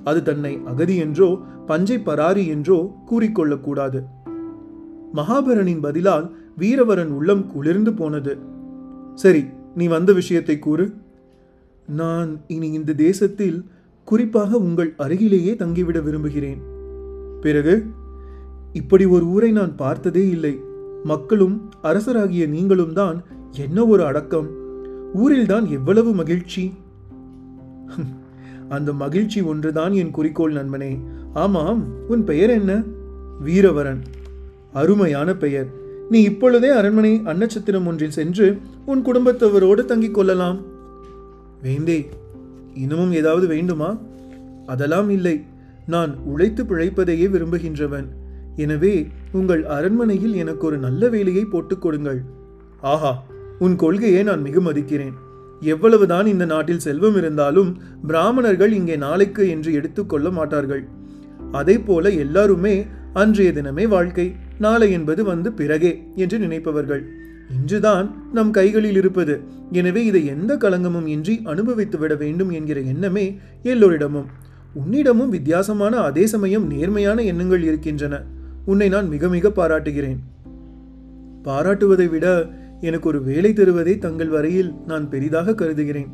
அது 0.03 0.19
தன்னை 0.23 0.53
அகதி 0.65 0.95
என்றோ 0.95 1.29
பஞ்சை 1.67 1.97
பராரி 1.99 2.43
என்றோ 2.47 2.79
கூறிக்கொள்ளக்கூடாது 3.09 4.01
மகாபரனின் 5.15 5.81
பதிலால் 5.81 6.25
வீரவரன் 6.57 7.11
உள்ளம் 7.17 7.43
குளிர்ந்து 7.47 7.91
போனது. 7.93 8.33
சரி 9.15 9.43
நீ 9.75 9.85
வந்த 9.87 10.11
விஷயத்தை 10.13 10.56
கூறு. 10.59 10.85
நான் 11.99 12.31
இனி 12.47 12.68
இந்த 12.71 12.92
தேசத்தில் 12.94 13.57
குறிப்பாக 14.07 14.51
உங்கள் 14.57 14.92
அருகிலேயே 14.97 15.54
தங்கிவிட 15.54 15.99
விரும்புகிறேன். 16.01 16.59
பிறகு 17.42 17.75
இப்படி 18.73 19.06
ஒரு 19.15 19.25
ஊரை 19.25 19.51
நான் 19.51 19.73
பார்த்ததே 19.75 20.23
இல்லை. 20.30 20.54
மக்களும் 21.04 21.56
அரசராகிய 21.83 22.45
நீங்களும் 22.47 22.94
தான் 22.94 23.18
என்ன 23.51 23.85
ஒரு 23.85 24.06
அடக்கம்? 24.06 24.47
ஊரில்தான் 25.13 25.69
எவ்வளவு 25.69 26.13
மகிழ்ச்சி? 26.13 26.73
அந்த 28.69 28.94
மகிழ்ச்சி 28.94 29.41
ஒன்றுதான் 29.41 29.91
என் 29.91 30.11
குறிக்கோள் 30.11 30.53
நண்பனே. 30.53 30.99
ஆமாம் 31.33 31.83
உன் 32.07 32.23
பெயர் 32.23 32.49
என்ன? 32.49 32.83
வீரவரன். 33.45 33.99
அருமையான 34.73 35.35
பெயர். 35.35 35.68
நீ 36.09 36.21
இப்பொழுதே 36.21 36.69
அரண்மனை 36.69 37.21
அன்னச்சத்திரம் 37.25 37.85
ஒன்றில் 37.85 38.11
சென்று 38.11 38.59
உன் 38.85 39.06
குடும்பத்தவரோடு 39.06 39.85
தங்கிக் 39.85 40.11
கொள்ளலாம். 40.11 40.57
வேந்தே 41.63 42.07
இன்னமும் 42.73 43.11
ஏதாவது 43.11 43.47
வேண்டுமா? 43.47 43.97
அதெல்லாம் 44.65 45.09
இல்லை. 45.09 45.44
நான் 45.87 46.18
உழைத்து 46.18 46.63
பிழைப்பதையே 46.63 47.29
விரும்புகின்றவன். 47.29 48.06
எனவே 48.56 49.07
உங்கள் 49.31 49.65
அரண்மனையில் 49.65 50.33
எனக்கு 50.33 50.65
ஒரு 50.65 50.77
நல்ல 50.77 51.09
வேலையை 51.09 51.45
போட்டுக் 51.45 51.81
கொடுங்கள். 51.81 52.23
ஆஹா 52.81 53.23
உன் 53.59 53.75
கொள்கையை 53.75 54.23
நான் 54.23 54.42
மிக 54.42 54.59
மதிக்கிறேன். 54.59 55.16
எவ்வளவுதான் 55.61 56.25
இந்த 56.25 56.45
நாட்டில் 56.45 56.80
செல்வம் 56.80 57.18
இருந்தாலும் 57.18 57.71
பிராமணர்கள் 58.07 58.71
இங்கே 58.71 58.95
நாளைக்கு 58.95 59.49
என்று 59.49 59.73
எடுத்துக்கொள்ள 59.73 60.30
மாட்டார்கள். 60.31 60.83
அதை 61.51 61.75
போல 61.80 62.09
எல்லாருமே 62.09 62.85
அன்றைய 63.13 63.51
தினமே 63.51 63.87
வாழ்க்கை 63.87 64.28
நாளை 64.59 64.92
என்பது 64.92 65.23
வந்து 65.23 65.51
பிறகே 65.51 65.92
என்று 66.16 66.37
நினைப்பவர்கள். 66.39 67.04
இன்றுதான் 67.57 68.07
நம் 68.33 68.51
கைகளில் 68.51 68.95
இருப்பது. 68.95 69.35
எனவே 69.71 70.06
இதை 70.06 70.25
எந்த 70.25 70.56
களங்கமும் 70.56 71.06
இன்றி 71.06 71.35
அனுபவித்து 71.44 71.97
விட 71.97 72.16
வேண்டும் 72.16 72.49
என்கிற 72.49 72.80
எண்ணமே 72.80 73.25
எல்லோரிடமும். 73.63 74.28
உன்னிடமும் 74.73 75.30
வித்தியாசமான 75.30 75.97
அதே 75.99 76.25
சமயம் 76.25 76.68
நேர்மையான 76.68 77.21
எண்ணங்கள் 77.21 77.63
இருக்கின்றன. 77.63 78.23
உன்னை 78.66 78.89
நான் 78.89 79.07
மிக 79.07 79.28
மிக 79.28 79.49
பாராட்டுகிறேன். 79.49 80.19
பாராட்டுவதை 81.44 82.09
விட 82.09 82.28
எனக்கு 82.81 83.07
ஒரு 83.07 83.24
வேலை 83.24 83.54
தருவதை 83.54 83.98
தங்கள் 83.98 84.28
வரையில் 84.28 84.74
நான் 84.88 85.09
பெரிதாக 85.09 85.56
கருதுகிறேன். 85.56 86.07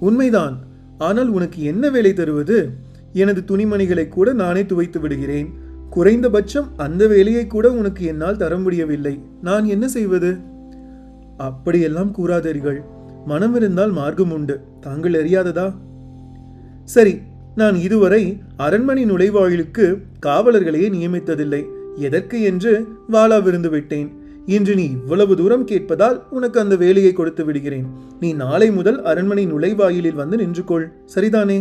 உண்மைதான். 0.00 0.58
ஆனால் 0.98 1.28
உனக்கு 1.28 1.62
என்ன 1.62 1.90
வேலை 1.90 2.12
தருவது? 2.12 2.70
எனது 3.12 3.44
துணிமணிகளை 3.46 4.08
கூட 4.08 4.32
நானே 4.32 4.66
துவைத்து 4.66 5.00
விடுகிறேன். 5.00 5.54
குறைந்தபட்சம் 5.90 6.68
அந்த 6.76 7.06
வேலையை 7.06 7.46
கூட 7.46 7.72
உனக்கு 7.72 8.04
என்னால் 8.04 8.36
தர 8.36 8.58
முடியவில்லை. 8.58 9.20
நான் 9.42 9.64
என்ன 9.64 9.88
செய்வது? 9.88 10.36
அப்படியெல்லாம் 11.36 12.14
கூறாதீர்கள். 12.14 12.80
மனம் 13.26 13.54
இருந்தால் 13.54 13.90
மார்க்கம் 13.90 14.32
உண்டு. 14.32 14.60
தாங்கள் 14.80 15.12
அறியாததா? 15.12 15.74
சரி 16.84 17.18
நான் 17.54 17.74
இதுவரை 17.74 18.40
அரண்மனை 18.56 19.10
நுழைவாயிலுக்கு 19.10 20.02
காவலர்களையே 20.26 20.90
நியமித்ததில்லை. 20.90 21.64
எதற்கு 21.96 22.42
என்று 22.42 22.88
வாளா 23.12 23.42
விருந்து 23.42 23.70
விட்டேன். 23.70 24.18
இன்று 24.54 24.74
நீ 24.74 24.84
இவ்வளவு 24.84 25.36
தூரம் 25.36 25.66
கேட்பதால் 25.66 26.16
உனக்கு 26.30 26.60
அந்த 26.60 26.76
வேலையை 26.76 27.12
கொடுத்து 27.12 27.44
விடுகிறேன். 27.44 27.86
நீ 28.20 28.32
நாளை 28.32 28.70
முதல் 28.70 29.02
அரண்மனை 29.02 29.46
நுழைவாயிலில் 29.46 30.14
வந்து 30.14 30.36
நின்று 30.36 30.64
கொள் 30.64 30.92
சரிதானே? 31.14 31.58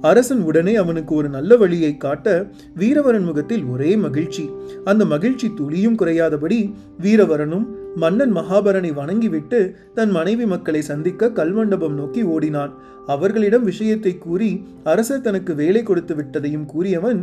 அரசன் 0.00 0.42
உடனே 0.42 0.74
அவனுக்கு 0.74 1.14
ஒரு 1.14 1.28
நல்ல 1.28 1.56
வழியை 1.56 1.96
காட்ட 1.96 2.46
வீரவரன் 2.78 3.24
முகத்தில் 3.24 3.64
ஒரே 3.64 3.96
மகிழ்ச்சி. 3.96 4.50
அந்த 4.84 5.04
மகிழ்ச்சி 5.04 5.50
துளியும் 5.54 5.98
குறையாதபடி 5.98 6.72
வீரவரனும் 7.02 7.66
மன்னன் 7.96 8.36
மகாபரனை 8.36 8.94
வணங்கிவிட்டு 8.94 9.60
தன் 9.94 10.10
மனைவி 10.10 10.46
மக்களை 10.46 10.82
சந்திக்க 10.82 11.28
கல்மண்டபம் 11.28 11.98
நோக்கி 12.00 12.22
ஓடினான். 12.22 12.72
அவர்களிடம் 13.06 13.64
விஷயத்தை 13.64 14.18
கூறி 14.18 14.64
அரசர் 14.84 15.20
தனக்கு 15.20 15.54
வேலை 15.54 15.82
கொடுத்து 15.82 16.14
விட்டதையும் 16.14 16.66
கூறியவன் 16.74 17.22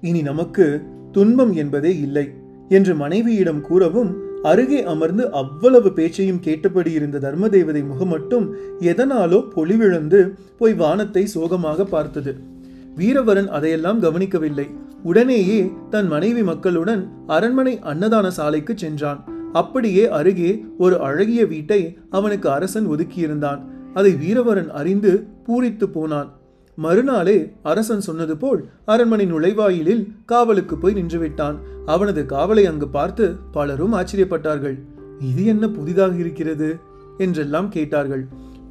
இனி 0.00 0.22
நமக்கு 0.22 0.66
துன்பம் 1.12 1.52
என்பதே 1.52 1.94
இல்லை. 1.98 2.26
என்று 2.72 2.92
மனைவியிடம் 2.94 3.60
கூறவும் 3.60 4.10
அருகே 4.42 4.80
அமர்ந்து 4.92 5.24
அவ்வளவு 5.40 5.90
பேச்சையும் 5.92 6.40
கேட்டபடி 6.40 6.90
இருந்த 6.92 7.18
தர்மதேவதை 7.18 7.82
முகம் 7.86 8.08
மட்டும் 8.08 8.46
எதனாலோ 8.90 9.38
பொலிவிழந்து 9.56 10.20
போய் 10.58 10.74
வானத்தை 10.74 11.24
சோகமாக 11.26 11.84
பார்த்தது. 11.84 12.32
வீரவரன் 12.98 13.48
அதையெல்லாம் 13.48 14.00
கவனிக்கவில்லை. 14.00 14.66
உடனேயே 15.02 15.60
தன் 15.90 16.08
மனைவி 16.08 16.42
மக்களுடன் 16.42 17.02
அரண்மனை 17.26 17.74
அன்னதான 17.92 18.26
சாலைக்கு 18.38 18.74
சென்றான். 18.76 19.20
அப்படியே 19.52 20.04
அருகே 20.18 20.50
ஒரு 20.78 20.96
அழகிய 21.00 21.42
வீட்டை 21.46 21.80
அவனுக்கு 22.10 22.48
அரசன் 22.50 22.86
ஒதுக்கியிருந்தான். 22.88 23.62
அதை 23.94 24.12
வீரவரன் 24.22 24.70
அறிந்து 24.80 25.12
பூரித்து 25.46 25.86
போனான். 25.92 26.30
மறுநாளே 26.76 27.52
அரசன் 27.62 28.00
சொன்னது 28.00 28.36
போல் 28.36 28.68
அரண்மனை 28.84 29.26
நுழைவாயிலில் 29.26 30.12
காவலுக்கு 30.24 30.78
போய் 30.78 30.94
நின்றுவிட்டான். 30.94 31.56
அவனது 31.86 32.22
காவலை 32.22 32.64
அங்கு 32.64 32.88
பார்த்து 32.88 33.36
பலரும் 33.52 33.94
ஆச்சரியப்பட்டார்கள். 33.94 34.78
இது 35.20 35.44
என்ன 35.44 35.68
புதிதாக 35.68 36.16
இருக்கிறது? 36.16 36.78
என்றெல்லாம் 37.18 37.68
கேட்டார்கள். 37.68 38.26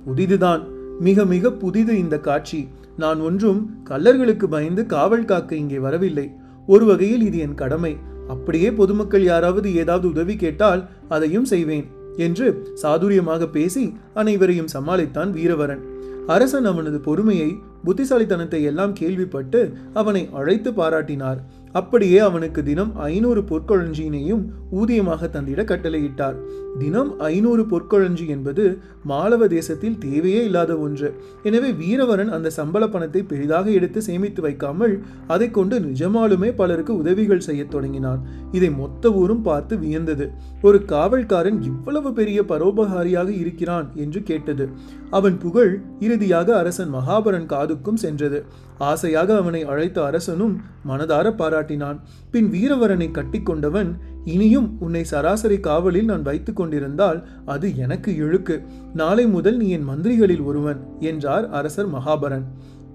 புதிதுதான். 0.06 0.64
மிக 1.00 1.26
மிக 1.26 1.52
புதிது 1.52 1.98
இந்த 1.98 2.20
காட்சி. 2.20 2.68
நான் 2.98 3.20
ஒன்றும் 3.20 3.78
கள்ளர்களுக்கு 3.90 4.46
பயந்து 4.46 4.86
காவல் 4.86 5.26
காக்க 5.26 5.56
இங்கே 5.56 5.80
வரவில்லை. 5.80 6.32
ஒரு 6.68 6.86
வகையில் 6.86 7.22
இது 7.22 7.38
என் 7.38 7.56
கடமை. 7.56 7.98
அப்படியே 8.28 8.72
பொதுமக்கள் 8.72 9.24
யாராவது 9.24 9.76
ஏதாவது 9.76 10.08
உதவி 10.08 10.36
கேட்டால் 10.36 10.88
அதையும் 11.10 11.46
செய்வேன் 11.46 11.88
என்று 12.18 12.76
சாதுரியமாக 12.82 13.52
பேசி 13.52 13.98
அனைவரையும் 14.14 14.68
சமாளித்தான் 14.74 15.32
வீரவரன். 15.32 15.91
அரசன் 16.34 16.68
அவனது 16.72 16.98
பொறுமையை 17.08 17.50
புத்திசாலித்தனத்தை 17.86 18.60
எல்லாம் 18.72 18.94
கேள்விப்பட்டு 19.00 19.60
அவனை 20.00 20.22
அழைத்து 20.40 20.72
பாராட்டினார். 20.72 21.40
அப்படியே 21.80 22.20
அவனுக்கு 22.28 22.62
தினம் 22.70 22.92
ஐநூறு 23.10 23.42
பொற்கொழஞ்சியினையும் 23.52 24.44
ஊதியமாக 24.80 25.30
தந்திட 25.36 25.64
கட்டளையிட்டார். 25.72 26.38
தினம் 26.80 27.20
ஐநூறு 27.20 27.64
பொற்கொழஞ்சி 27.64 28.28
என்பது 28.28 28.80
மாலவ 29.04 29.48
தேசத்தில் 29.48 29.98
தேவையே 29.98 30.44
இல்லாத 30.44 30.78
ஒன்று. 30.78 31.14
எனவே 31.44 31.72
வீரவரன் 31.72 32.30
அந்த 32.30 32.50
சம்பள 32.50 32.88
பணத்தை 32.88 33.24
பெரிதாக 33.24 33.70
எடுத்து 33.70 34.02
சேமித்து 34.02 34.42
வைக்காமல் 34.42 35.04
அதை 35.28 35.52
கொண்டு 35.52 35.80
நிஜமாலுமே 35.80 36.56
பலருக்கு 36.56 36.98
உதவிகள் 36.98 37.40
செய்யத் 37.40 37.72
தொடங்கினான். 37.72 38.28
இதை 38.52 38.72
மொத்த 38.72 39.12
ஊரும் 39.12 39.42
பார்த்து 39.42 39.78
வியந்தது. 39.78 40.32
ஒரு 40.62 40.84
காவல்காரன் 40.88 41.62
இவ்வளவு 41.62 42.14
பெரிய 42.14 42.42
பரோபகாரியாக 42.42 43.30
இருக்கிறான் 43.30 43.92
என்று 43.96 44.24
கேட்டது. 44.24 44.70
அவன் 45.10 45.38
புகழ் 45.38 45.82
இறுதியாக 46.00 46.58
அரசன் 46.58 46.94
மகாபரன் 46.94 47.46
காதுக்கும் 47.46 47.94
சென்றது. 47.94 48.46
ஆசையாக 48.78 49.36
அவனை 49.36 49.64
அழைத்த 49.64 50.06
அரசனும் 50.06 50.62
மனதார 50.88 51.30
பாராட்டினான். 51.32 52.00
பின் 52.32 52.52
வீரவரனை 52.52 53.12
கட்டிக்கொண்டவன் 53.12 53.98
இனியும் 54.26 54.78
உன்னை 54.80 55.04
சராசரி 55.04 55.60
காவலில் 55.60 56.06
நான் 56.06 56.22
வைத்து 56.22 56.54
கொண்டிருந்தால் 56.54 57.28
அது 57.46 57.78
எனக்கு 57.78 58.16
இழுக்கு. 58.16 58.62
நாளை 58.94 59.28
முதல் 59.28 59.58
நீ 59.58 59.70
என் 59.70 59.90
மந்திரிகளில் 59.90 60.44
ஒருவன் 60.44 60.86
என்றார் 61.00 61.50
அரசர் 61.50 61.94
மகாபரன். 61.94 62.44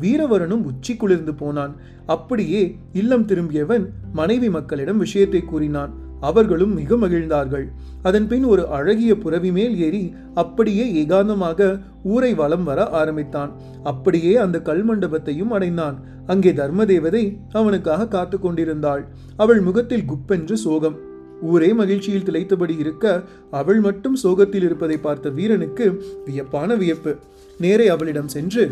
வீரவரனும் 0.00 0.64
உச்சி 0.64 0.96
குளிர்ந்து 0.96 1.34
போனான். 1.34 1.76
அப்படியே 2.06 2.76
இல்லம் 2.92 3.24
திரும்பியவன் 3.24 3.86
மனைவி 4.12 4.50
மக்களிடம் 4.50 4.98
விஷயத்தை 4.98 5.42
கூறினான். 5.44 6.04
அவர்களும் 6.20 6.74
மிக 6.74 6.96
மகிழ்ந்தார்கள். 6.96 7.72
அதன் 8.02 8.28
பின் 8.28 8.44
ஒரு 8.44 8.68
அழகிய 8.68 9.16
புறவி 9.16 9.50
மேல் 9.52 9.78
ஏறி 9.78 10.14
அப்படியே 10.34 11.06
ஏகாந்தமாக 11.06 11.80
ஊரை 12.02 12.34
வலம் 12.34 12.64
வர 12.64 12.86
ஆரம்பித்தான். 12.86 13.52
அப்படியே 13.82 14.36
அந்த 14.36 14.60
கல் 14.60 14.84
மண்டபத்தையும் 14.84 15.50
அடைந்தான். 15.50 16.04
அங்கே 16.26 16.52
தர்மதேவதை 16.52 17.38
அவனுக்காக 17.52 18.08
காத்து 18.08 18.38
கொண்டிருந்தாள். 18.38 19.08
அவள் 19.36 19.60
முகத்தில் 19.60 20.08
குப்பென்று 20.12 20.52
சோகம். 20.52 21.14
ஊரே 21.42 21.72
மகிழ்ச்சியில் 21.72 22.24
திளைத்தபடி 22.24 22.78
இருக்க 22.78 23.22
அவள் 23.50 23.80
மட்டும் 23.80 24.16
சோகத்தில் 24.16 24.62
இருப்பதை 24.62 24.98
பார்த்த 24.98 25.28
வீரனுக்கு 25.28 26.04
வியப்பான 26.24 26.74
வியப்பு. 26.74 27.14
நேரே 27.58 27.88
அவளிடம் 27.88 28.28
சென்று 28.28 28.70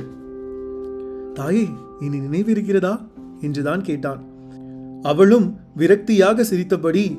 தாயே 1.34 1.66
இனி 2.00 2.18
நினைவிருக்கிறதா? 2.18 3.00
என்றுதான் 3.40 3.82
கேட்டான். 3.82 4.24
அவளும் 5.02 5.56
விரக்தியாக 5.76 6.40
சிரித்தபடி 6.40 7.18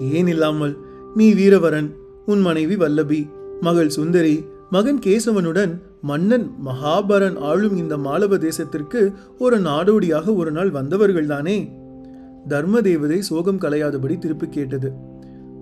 ஏன் 0.00 0.26
இல்லாமல்? 0.26 0.76
நீ 1.14 1.34
வீரவரன் 1.34 1.90
உன் 2.26 2.40
மனைவி 2.40 2.76
வல்லபி 2.76 3.30
மகள் 3.60 3.88
சுந்தரி 3.88 4.44
மகன் 4.70 4.98
கேசவனுடன் 4.98 5.80
மன்னன் 6.02 6.50
மகாபரன் 6.64 7.38
ஆளும் 7.38 7.76
இந்த 7.76 7.96
மாலவ 7.96 8.36
தேசத்திற்கு 8.36 9.12
ஒரு 9.38 9.58
நாடோடியாக 9.60 10.34
ஒரு 10.34 10.50
நாள் 10.50 10.70
வந்தவர்கள்தானே? 10.70 11.84
தர்மதேவதை 12.48 13.18
சோகம் 13.18 13.60
கலையாதபடி 13.60 14.18
திருப்பி 14.18 14.48
கேட்டது. 14.48 14.92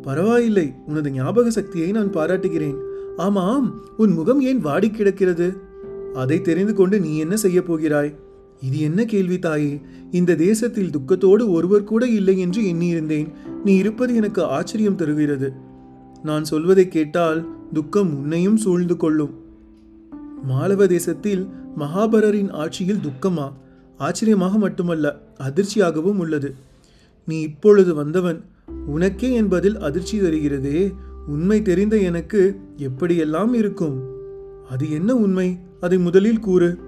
பரவாயில்லை 0.02 0.74
உனது 0.86 1.10
ஞாபக 1.10 1.50
சக்தியை 1.50 1.90
நான் 1.90 2.10
பாராட்டுகிறேன். 2.10 2.76
ஆமாம் 3.16 3.80
உன் 3.96 4.12
முகம் 4.12 4.40
ஏன் 4.40 4.60
வாடி 4.60 4.90
கிடக்கிறது? 4.90 5.56
அதை 6.14 6.40
தெரிந்து 6.40 6.74
கொண்டு 6.74 7.00
நீ 7.00 7.18
என்ன 7.18 7.36
செய்ய 7.36 7.62
போகிறாய்? 7.62 8.14
இது 8.60 8.80
என்ன 8.80 9.04
கேள்வி 9.04 9.38
தாயே? 9.38 9.80
இந்த 10.10 10.34
தேசத்தில் 10.34 10.90
துக்கத்தோடு 10.90 11.48
ஒருவர் 11.48 11.84
கூட 11.84 12.06
இல்லை 12.06 12.38
என்று 12.38 12.62
எண்ணியிருந்தேன். 12.62 13.28
நீ 13.64 13.76
இருப்பது 13.76 14.14
எனக்கு 14.14 14.42
ஆச்சரியம் 14.42 14.96
தருகிறது. 14.96 15.52
நான் 16.22 16.44
சொல்வதை 16.44 16.88
கேட்டால் 16.88 17.46
துக்கம் 17.72 18.18
உன்னையும் 18.18 18.56
சூழ்ந்து 18.56 18.96
கொள்ளும். 18.96 19.34
மாலவ 20.42 20.86
தேசத்தில் 20.86 21.48
மகாபரரின் 21.78 22.50
ஆட்சியில் 22.50 22.98
துக்கமா? 22.98 23.52
ஆச்சரியமாக 23.98 24.58
மட்டுமல்ல 24.58 25.20
அதிர்ச்சியாகவும் 25.40 26.18
உள்ளது. 26.18 26.54
நீ 27.26 27.40
இப்பொழுது 27.40 27.94
வந்தவன் 27.94 28.44
உனக்கே 28.86 29.32
என்பதில் 29.32 29.78
அதிர்ச்சி 29.78 30.20
தருகிறதே 30.20 30.92
உண்மை 31.26 31.62
தெரிந்த 31.62 31.96
எனக்கு 31.96 32.60
எப்படியெல்லாம் 32.76 33.52
இருக்கும்? 33.54 34.02
அது 34.68 34.90
என்ன 34.90 35.16
உண்மை? 35.16 35.58
அதை 35.80 35.98
முதலில் 35.98 36.40
கூறு. 36.40 36.78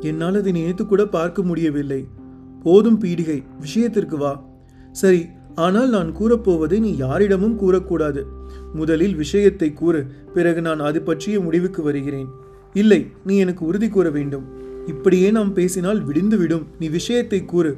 என்னால் 0.00 0.34
அதை 0.34 0.52
நினைத்து 0.52 0.86
கூட 0.86 1.06
பார்க்க 1.06 1.42
முடியவில்லை. 1.42 2.08
போதும் 2.62 3.00
பீடிகை 3.00 3.42
விஷயத்திற்கு 3.60 4.16
வா. 4.16 4.32
சரி 4.92 5.26
ஆனால் 5.54 5.90
நான் 5.90 6.16
கூறப்போவதை 6.16 6.78
நீ 6.78 6.96
யாரிடமும் 6.96 7.58
கூறக்கூடாது. 7.60 8.22
முதலில் 8.74 9.14
விஷயத்தை 9.14 9.72
கூறு 9.72 10.06
பிறகு 10.34 10.60
நான் 10.62 10.80
அது 10.80 11.02
பற்றிய 11.02 11.40
முடிவுக்கு 11.40 11.82
வருகிறேன். 11.82 12.28
இல்லை 12.72 13.06
நீ 13.24 13.36
எனக்கு 13.36 13.66
உறுதி 13.66 13.88
கூற 13.88 14.10
வேண்டும். 14.10 14.44
இப்படியே 14.86 15.30
நாம் 15.30 15.54
பேசினால் 15.54 16.06
விடிந்துவிடும். 16.06 16.66
நீ 16.78 16.88
விஷயத்தை 16.88 17.44
கூறு. 17.44 17.76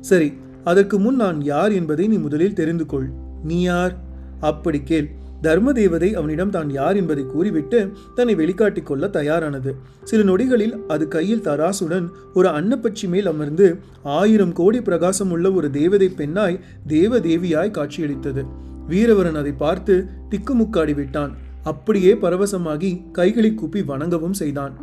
சரி 0.00 0.32
அதற்கு 0.70 0.96
முன் 0.98 1.16
நான் 1.16 1.38
யார் 1.42 1.72
என்பதை 1.72 2.04
நீ 2.06 2.16
முதலில் 2.16 2.58
தெரிந்து 2.60 2.86
கொள் 2.86 3.08
நீ 3.44 3.58
யார்? 3.62 3.94
அப்படி 4.40 4.78
கேள். 4.82 5.08
தர்மதேவதை 5.42 6.08
அவனிடம் 6.12 6.52
தான் 6.54 6.68
யார் 6.70 6.96
என்பதை 6.96 7.24
கூறிவிட்டு 7.26 7.78
தன்னை 8.14 8.34
வெளிக்காட்டிக் 8.34 8.86
கொள்ள 8.86 9.04
தயாரானது. 9.08 9.70
சில 10.02 10.20
நொடிகளில் 10.22 10.74
அது 10.86 11.04
கையில் 11.08 11.42
தராசுடன் 11.42 12.06
ஒரு 12.34 12.48
அன்னப்பட்சி 12.48 13.06
மேல் 13.08 13.26
அமர்ந்து 13.26 13.66
ஆயிரம் 14.02 14.52
கோடி 14.52 14.80
பிரகாசம் 14.80 15.30
உள்ள 15.30 15.52
ஒரு 15.52 15.70
தேவதை 15.70 16.08
பெண்ணாய் 16.20 16.60
தேவ 16.86 17.20
தேவியாய் 17.20 17.76
காட்சியளித்தது. 17.78 18.44
வீரவரன் 18.88 19.40
அதை 19.42 19.52
பார்த்து 19.64 19.94
திக்குமுக்காடி 20.30 20.94
விட்டான். 20.94 21.32
அப்படியே 21.62 22.14
பரவசமாகி 22.14 22.90
கைகளை 23.12 23.52
கூப்பி 23.54 23.82
வணங்கவும் 23.82 24.38
செய்தான். 24.42 24.74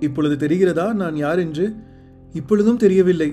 இப்பொழுது 0.00 0.36
தெரிகிறதா 0.42 0.86
நான் 0.94 1.16
யார் 1.16 1.38
என்று? 1.38 1.66
இப்பொழுதும் 2.32 2.82
தெரியவில்லை. 2.84 3.30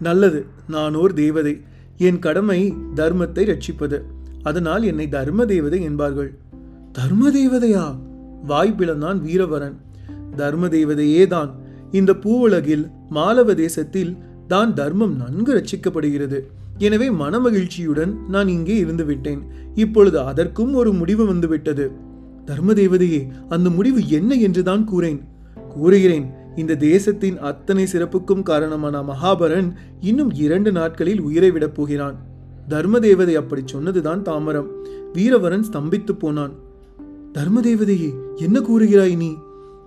நல்லது 0.00 0.46
நான் 0.68 0.94
ஓர் 0.94 1.12
தேவதை. 1.12 1.60
என் 1.98 2.18
கடமை 2.18 2.74
தர்மத்தை 2.96 3.42
ரட்சிப்பது. 3.44 4.02
அதனால் 4.42 4.82
என்னை 4.82 5.08
தர்ம 5.08 5.44
தேவதை 5.44 5.82
என்பார்கள். 5.82 6.34
தர்ம 6.92 7.30
தேவதையா 7.30 7.98
வாய்ப்பிழந்தான் 8.48 9.18
வீரவரன். 9.20 9.76
தர்ம 10.36 10.66
தேவதையே 10.66 11.26
தான். 11.26 11.50
இந்த 11.92 12.12
பூவுலகில் 12.12 12.90
மாலவ 13.08 13.54
தேசத்தில் 13.54 14.16
தான் 14.48 14.74
தர்மம் 14.74 15.16
நன்கு 15.16 15.52
ரட்சிக்கப்படுகிறது. 15.54 16.40
எனவே 16.78 17.10
மனமகிழ்ச்சியுடன் 17.10 18.12
நான் 18.28 18.48
இங்கே 18.48 18.76
இருந்து 18.76 19.04
விட்டேன் 19.04 19.42
இப்பொழுது 19.74 20.20
அதற்கும் 20.20 20.74
ஒரு 20.74 20.92
முடிவு 20.92 21.26
வந்துவிட்டது. 21.26 21.90
தர்மதேவதையே 22.46 23.28
அந்த 23.48 23.70
முடிவு 23.70 24.08
என்ன 24.08 24.34
என்றுதான் 24.34 24.84
கூறேன். 24.84 25.20
கூறுகிறேன். 25.68 26.26
இந்த 26.56 26.74
தேசத்தின் 26.74 27.38
அத்தனை 27.38 27.86
சிறப்புக்கும் 27.92 28.42
காரணமான 28.42 29.02
மகாபரன் 29.02 29.72
இன்னும் 30.00 30.30
இரண்டு 30.34 30.72
நாட்களில் 30.72 31.20
உயிரை 31.20 31.50
விடப் 31.50 31.74
போகிறான். 31.74 32.16
தர்மதேவதை 32.68 33.34
அப்படி 33.34 33.62
சொன்னதுதான் 33.64 34.22
தாமரம். 34.22 34.70
வீரவரன் 35.12 35.64
ஸ்தம்பித்து 35.72 36.12
போனான். 36.12 36.52
தர்மதேவதையே 37.34 38.14
என்ன 38.36 38.60
கூறுகிறாய் 38.60 39.16
நீ? 39.16 39.34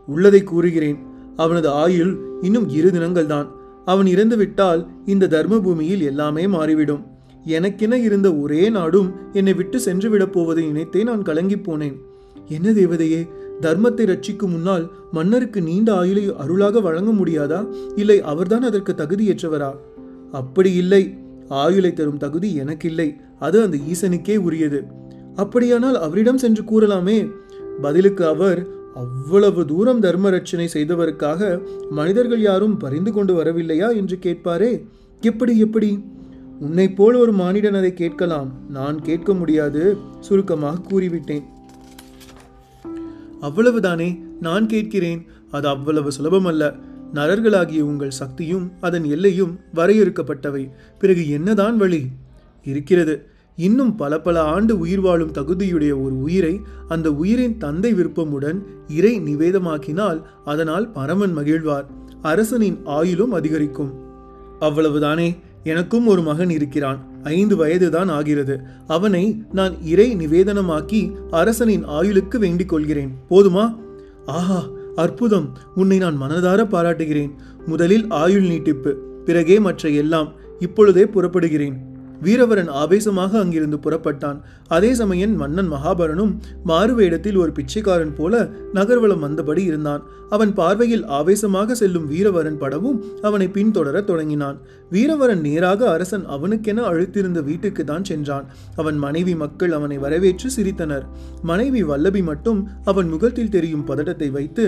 உள்ளதை 0.07 0.43
கூறுகிறேன். 0.43 0.97
அவனது 1.35 1.69
ஆயுள் 1.69 2.17
இன்னும் 2.41 2.69
இரு 2.69 2.91
தினங்கள் 2.91 3.25
தான் 3.25 3.51
அவன் 3.85 4.05
இறந்து 4.05 4.37
விட்டால் 4.37 4.87
இந்த 5.05 5.27
தர்ம 5.27 5.59
பூமியில் 5.59 6.01
எல்லாமே 6.01 6.47
மாறிவிடும். 6.47 7.05
எனக்கென 7.47 7.93
இருந்த 7.93 8.35
ஒரே 8.35 8.69
நாடும் 8.69 9.11
என்னை 9.33 9.53
விட்டு 9.53 9.79
சென்று 9.79 10.09
விடப் 10.09 10.33
போவதை 10.33 10.65
நினைத்தே 10.65 11.03
நான் 11.03 11.21
கலங்கிப் 11.21 11.63
போனேன். 11.63 11.97
என்ன 12.47 12.69
தேவதையே 12.71 13.27
தர்மத்தை 13.61 14.05
ரட்சிக்கும் 14.05 14.47
முன்னால் 14.47 14.91
மன்னருக்கு 15.11 15.61
நீண்ட 15.61 15.93
ஆயுளை 15.93 16.33
அருளாக 16.37 16.79
வழங்க 16.79 17.11
முடியாதா? 17.11 17.73
இல்லை 17.95 18.21
அவர்தான் 18.21 18.61
அதற்கு 18.61 18.93
தகுதியற்றவரா? 18.97 19.75
அப்படி 20.31 20.73
இல்லை. 20.73 21.17
ஆயுளை 21.49 21.93
தரும் 21.93 22.17
தகுதி 22.17 22.55
எனக்கில்லை. 22.55 23.15
அது 23.39 23.61
அந்த 23.61 23.77
ஈசனுக்கே 23.77 24.37
உரியது. 24.37 24.83
அப்படியானால் 25.35 25.99
அவரிடம் 25.99 26.37
சென்று 26.37 26.63
கூறலாமே. 26.63 27.31
பதிலுக்கு 27.81 28.25
அவர் 28.25 28.67
அவ்வளவு 28.95 29.65
தூரம் 29.65 29.99
தர்ம 29.99 30.29
ரட்சணை 30.29 30.67
செய்தவருக்காக 30.73 31.61
மனிதர்கள் 31.89 32.41
யாரும் 32.41 32.77
பரிந்து 32.77 33.13
கொண்டு 33.13 33.43
வரவில்லையா? 33.43 33.95
என்று 33.95 34.19
கேட்பாரே. 34.21 34.87
எப்படி 35.21 35.57
எப்படி? 35.57 36.03
உன்னைப் 36.59 36.95
போல் 36.95 37.15
ஒரு 37.15 37.33
மானிடன் 37.33 37.77
அதை 37.77 37.93
கேட்கலாம். 37.93 38.53
நான் 38.69 39.01
கேட்க 39.01 39.33
முடியாது 39.33 39.97
சுருக்கமாக 40.19 40.77
கூறிவிட்டேன். 40.91 41.43
அவ்வளவுதானே? 43.43 44.19
நான் 44.41 44.65
கேட்கிறேன். 44.65 45.25
அது 45.51 45.67
அவ்வளவு 45.67 46.11
சுலபமல்ல. 46.21 46.79
நரர்களாகிய 47.13 47.79
உங்கள் 47.79 48.09
சக்தியும் 48.09 48.71
அதன் 48.81 49.03
எல்லையும் 49.03 49.59
வரையறுக்கப்பட்டவை. 49.75 50.71
பிறகு 50.99 51.29
என்னதான் 51.29 51.77
வழி? 51.77 52.05
இருக்கிறது. 52.63 53.25
இன்னும் 53.55 53.95
பல 53.95 54.19
பல 54.19 54.41
ஆண்டு 54.41 54.79
உயிர் 54.79 55.01
வாழும் 55.01 55.31
தகுதியுடைய 55.31 56.01
ஒரு 56.01 56.21
உயிரை 56.21 56.61
அந்த 56.87 57.13
உயிரின் 57.13 57.57
தந்தை 57.57 57.93
விருப்பமுடன் 57.93 58.63
இறை 58.87 59.19
நிவேதமாக்கினால் 59.19 60.21
அதனால் 60.45 60.91
பரமன் 60.91 61.37
மகிழ்வார். 61.37 61.85
அரசனின் 62.21 62.77
ஆயுளும் 62.85 63.27
அதிகரிக்கும். 63.27 63.93
அவ்வளவுதானே? 64.59 65.35
எனக்கும் 65.63 66.07
ஒரு 66.07 66.21
மகன் 66.21 66.49
இருக்கிறான். 66.49 67.12
ஐந்து 67.23 67.55
வயதுதான் 67.55 68.07
ஆகிறது. 68.07 68.59
அவனை 68.87 69.43
நான் 69.51 69.81
இறை 69.83 70.15
நிவேதனமாக்கி 70.15 71.11
அரசனின் 71.31 71.87
ஆயுளுக்கு 71.87 72.37
வேண்டிக் 72.37 72.69
கொள்கிறேன். 72.69 73.11
போதுமா? 73.29 73.75
ஆஹா 74.25 74.69
அற்புதம். 74.95 75.57
உன்னை 75.75 75.97
நான் 75.97 76.21
மனதார 76.21 76.69
பாராட்டுகிறேன். 76.69 77.31
முதலில் 77.65 78.09
ஆயுள் 78.09 78.41
நீட்டிப்பு 78.41 78.95
பிறகே 79.25 79.59
மற்ற 79.59 79.89
எல்லாம் 79.89 80.31
இப்பொழுதே 80.59 81.05
புறப்படுகிறேன். 81.05 81.92
வீரவரன் 82.25 82.69
ஆவேசமாக 82.81 83.31
அங்கிருந்து 83.43 83.77
புறப்பட்டான். 83.85 84.39
அதே 84.75 84.91
சமயம் 85.01 85.33
மன்னன் 85.41 85.69
மகாபரனும் 85.71 86.33
மாறுவேடத்தில் 86.69 87.39
ஒரு 87.43 87.51
பிச்சைக்காரன் 87.57 88.13
போல 88.19 88.43
நகர்வலம் 88.77 89.23
வந்தபடி 89.25 89.63
இருந்தான். 89.69 90.03
அவன் 90.29 90.51
பார்வையில் 90.59 91.05
ஆவேசமாக 91.17 91.75
செல்லும் 91.81 92.07
வீரவரன் 92.11 92.59
படவும் 92.63 92.99
அவனை 93.21 93.47
பின்தொடரத் 93.57 94.09
தொடங்கினான். 94.09 94.57
வீரவரன் 94.91 95.43
நேராக 95.47 95.81
அரசன் 95.95 96.25
அவனுக்கென 96.35 96.85
அழுத்திருந்த 96.91 97.41
வீட்டுக்கு 97.49 97.83
தான் 97.83 98.07
சென்றான். 98.11 98.47
அவன் 98.75 98.97
மனைவி 99.05 99.35
மக்கள் 99.43 99.75
அவனை 99.79 99.97
வரவேற்று 99.97 100.49
சிரித்தனர். 100.57 101.05
மனைவி 101.51 101.83
வல்லபி 101.83 102.23
மட்டும் 102.31 102.61
அவன் 102.91 103.11
முகத்தில் 103.15 103.53
தெரியும் 103.57 103.87
பதட்டத்தை 103.91 104.29
வைத்து 104.37 104.67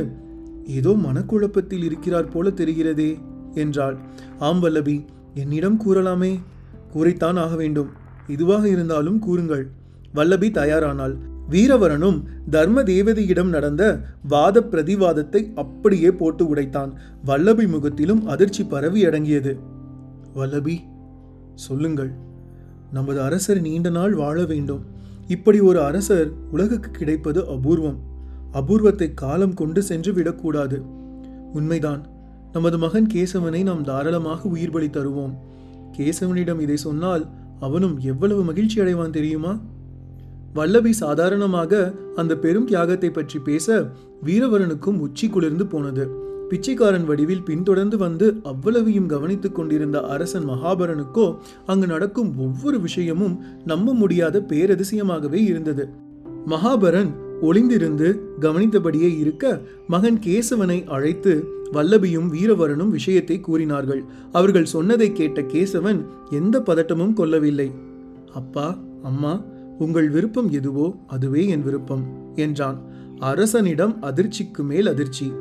ஏதோ 0.79 0.91
மனக்குழப்பத்தில் 1.07 1.83
இருக்கிறார் 1.87 2.31
போல 2.33 2.49
தெரிகிறதே 2.59 3.11
என்றாள். 3.63 3.97
ஆம் 4.47 4.61
வல்லபி 4.63 4.97
என்னிடம் 5.41 5.79
கூறலாமே? 5.85 6.33
கூறித்தான் 6.95 7.37
ஆக 7.37 7.55
வேண்டும். 7.55 7.89
இதுவாக 8.27 8.63
இருந்தாலும் 8.63 9.19
கூறுங்கள். 9.19 9.63
வல்லபி 10.15 10.49
தயாரானாள். 10.51 11.15
வீரவரனும் 11.49 12.23
தர்ம 12.49 12.83
தேவதையிடம் 12.83 13.53
நடந்த 13.55 14.01
வாத 14.27 14.61
பிரதிவாதத்தை 14.71 15.53
அப்படியே 15.55 16.11
போட்டு 16.11 16.55
உடைத்தான். 16.55 16.91
வல்லபி 17.25 17.67
முகத்திலும் 17.67 18.27
அதிர்ச்சி 18.27 18.63
பரவி 18.63 19.05
அடங்கியது. 19.05 19.57
வல்லபி 20.35 20.77
சொல்லுங்கள். 21.55 22.11
நமது 22.91 23.21
அரசர் 23.21 23.61
நீண்ட 23.61 23.89
நாள் 23.89 24.13
வாழ 24.13 24.45
வேண்டும். 24.45 24.85
இப்படி 25.27 25.59
ஒரு 25.59 25.81
அரசர் 25.81 26.31
உலகுக்கு 26.51 26.91
கிடைப்பது 26.91 27.45
அபூர்வம். 27.47 27.99
அபூர்வத்தை 28.53 29.13
காலம் 29.13 29.53
கொண்டு 29.53 29.81
சென்று 29.81 30.13
விடக்கூடாது. 30.13 30.81
உண்மைதான். 31.53 32.07
நமது 32.53 32.77
மகன் 32.77 33.09
கேசவனை 33.13 33.63
நாம் 33.63 33.83
தாராளமாக 33.83 34.49
உயிர் 34.49 34.69
பலி 34.69 34.87
தருவோம். 34.87 35.35
கேசவனிடம் 35.97 36.59
இதை 36.59 36.77
சொன்னால் 36.77 37.27
அவனும் 37.59 37.99
எவ்வளவு 37.99 38.43
மகிழ்ச்சி 38.43 38.81
அடைவான் 38.81 39.09
தெரியுமா? 39.09 39.59
வல்லபி 40.55 40.89
சாதாரணமாக 40.89 41.93
அந்த 42.15 42.37
பெரும் 42.37 42.65
தியாகத்தை 42.65 43.09
பற்றி 43.09 43.39
பேச 43.39 43.87
வீரவரனுக்கும் 44.25 44.99
உச்சி 44.99 45.27
குளிர்ந்து 45.27 45.65
போனது. 45.65 46.23
பிச்சைக்காரன் 46.49 47.05
வடிவில் 47.05 47.43
பின்தொடர்ந்து 47.43 47.97
வந்து 47.97 48.39
அவ்வளவையும் 48.43 49.07
கவனித்துக் 49.07 49.55
கொண்டிருந்த 49.55 50.01
அரசன் 50.01 50.49
மகாபரனுக்கோ 50.49 51.37
அங்கு 51.65 51.87
நடக்கும் 51.87 52.37
ஒவ்வொரு 52.37 52.79
விஷயமும் 52.79 53.43
நம்ப 53.65 53.93
முடியாத 53.93 54.39
பேரதிசயமாகவே 54.39 55.41
இருந்தது. 55.43 55.89
மகாபரன் 56.45 57.11
ஒளிந்திருந்து 57.41 58.19
கவனித்தபடியே 58.39 59.19
இருக்க 59.19 59.61
மகன் 59.87 60.19
கேசவனை 60.19 60.87
அழைத்து 60.87 61.47
வல்லபியும் 61.73 62.29
வீரவரனும் 62.31 62.89
விஷயத்தை 62.89 63.39
கூறினார்கள். 63.39 64.03
அவர்கள் 64.31 64.65
சொன்னதை 64.65 65.11
கேட்ட 65.11 65.41
கேசவன் 65.41 66.05
எந்த 66.29 66.59
பதட்டமும் 66.59 67.13
கொள்ளவில்லை. 67.13 67.71
அப்பா 68.33 68.77
அம்மா 69.03 69.43
உங்கள் 69.79 70.09
விருப்பம் 70.09 70.51
எதுவோ 70.51 70.95
அதுவே 71.07 71.47
என் 71.47 71.63
விருப்பம் 71.63 72.33
என்றான். 72.35 72.77
அரசனிடம் 73.19 73.97
அதிர்ச்சிக்கு 74.01 74.63
மேல் 74.63 74.87
அதிர்ச்சி. 74.87 75.31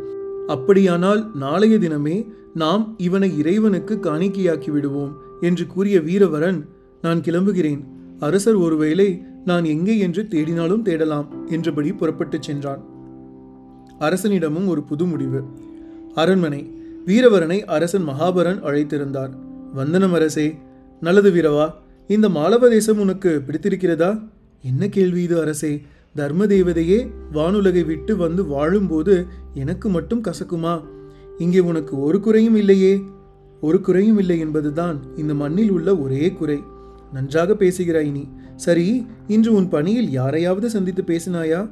அப்படியானால் 0.46 1.30
நாளைய 1.34 1.76
தினமே 1.76 2.26
நாம் 2.54 2.94
இவனை 2.98 3.38
இறைவனுக்கு 3.38 3.98
காணிக்கையாக்கி 4.02 4.70
விடுவோம் 4.70 5.12
என்று 5.40 5.66
கூறிய 5.66 6.00
வீரவரன் 6.00 6.68
நான் 7.02 7.20
கிளம்புகிறேன். 7.20 7.84
அரசர் 8.18 8.54
ஒருவேளை 8.54 9.22
நான் 9.44 9.64
எங்கே 9.64 9.98
என்று 9.98 10.22
தேடினாலும் 10.22 10.82
தேடலாம் 10.82 11.28
என்றபடி 11.46 11.92
புறப்பட்டுச் 11.92 12.42
சென்றான். 12.42 12.84
அரசனிடமும் 13.98 14.66
ஒரு 14.66 14.82
புது 14.82 15.04
முடிவு. 15.04 15.44
அரண்மனை 16.14 16.72
வீரவரனை 17.06 17.60
அரசன் 17.64 18.08
மகாபரன் 18.08 18.62
அழைத்திருந்தார். 18.62 19.30
வந்தனம் 19.74 20.12
அரசே 20.12 20.54
நல்லது 21.00 21.30
வீரவா 21.30 21.70
இந்த 22.06 22.28
மாலவ 22.28 22.68
தேசம் 22.68 22.98
உனக்கு 22.98 23.42
பிடித்திருக்கிறதா? 23.46 24.28
என்ன 24.62 24.88
கேள்வி 24.88 25.22
இது 25.22 25.40
அரசே 25.40 25.80
தர்ம 26.14 26.46
தேவதையே 26.46 27.08
வானுலகை 27.32 27.84
விட்டு 27.84 28.16
வந்து 28.16 28.46
வாழும்போது 28.46 29.26
எனக்கு 29.54 29.88
மட்டும் 29.88 30.22
கசக்குமா? 30.22 30.82
இங்கே 31.38 31.58
உனக்கு 31.58 32.00
ஒரு 32.00 32.20
குறையும் 32.20 32.56
இல்லையே. 32.56 33.02
ஒரு 33.60 33.80
குறையும் 33.80 34.18
இல்லை 34.18 34.38
என்பதுதான் 34.38 35.00
இந்த 35.16 35.34
மண்ணில் 35.34 35.70
உள்ள 35.70 35.96
ஒரே 35.96 36.32
குறை. 36.32 36.62
நன்றாக 37.14 37.54
பேசுகிறாய் 37.54 38.10
நீ 38.10 38.28
சரி 38.56 39.06
இன்று 39.26 39.52
உன் 39.52 39.68
பணியில் 39.68 40.10
யாரையாவது 40.10 40.70
சந்தித்து 40.70 41.02
பேசினாயா? 41.02 41.68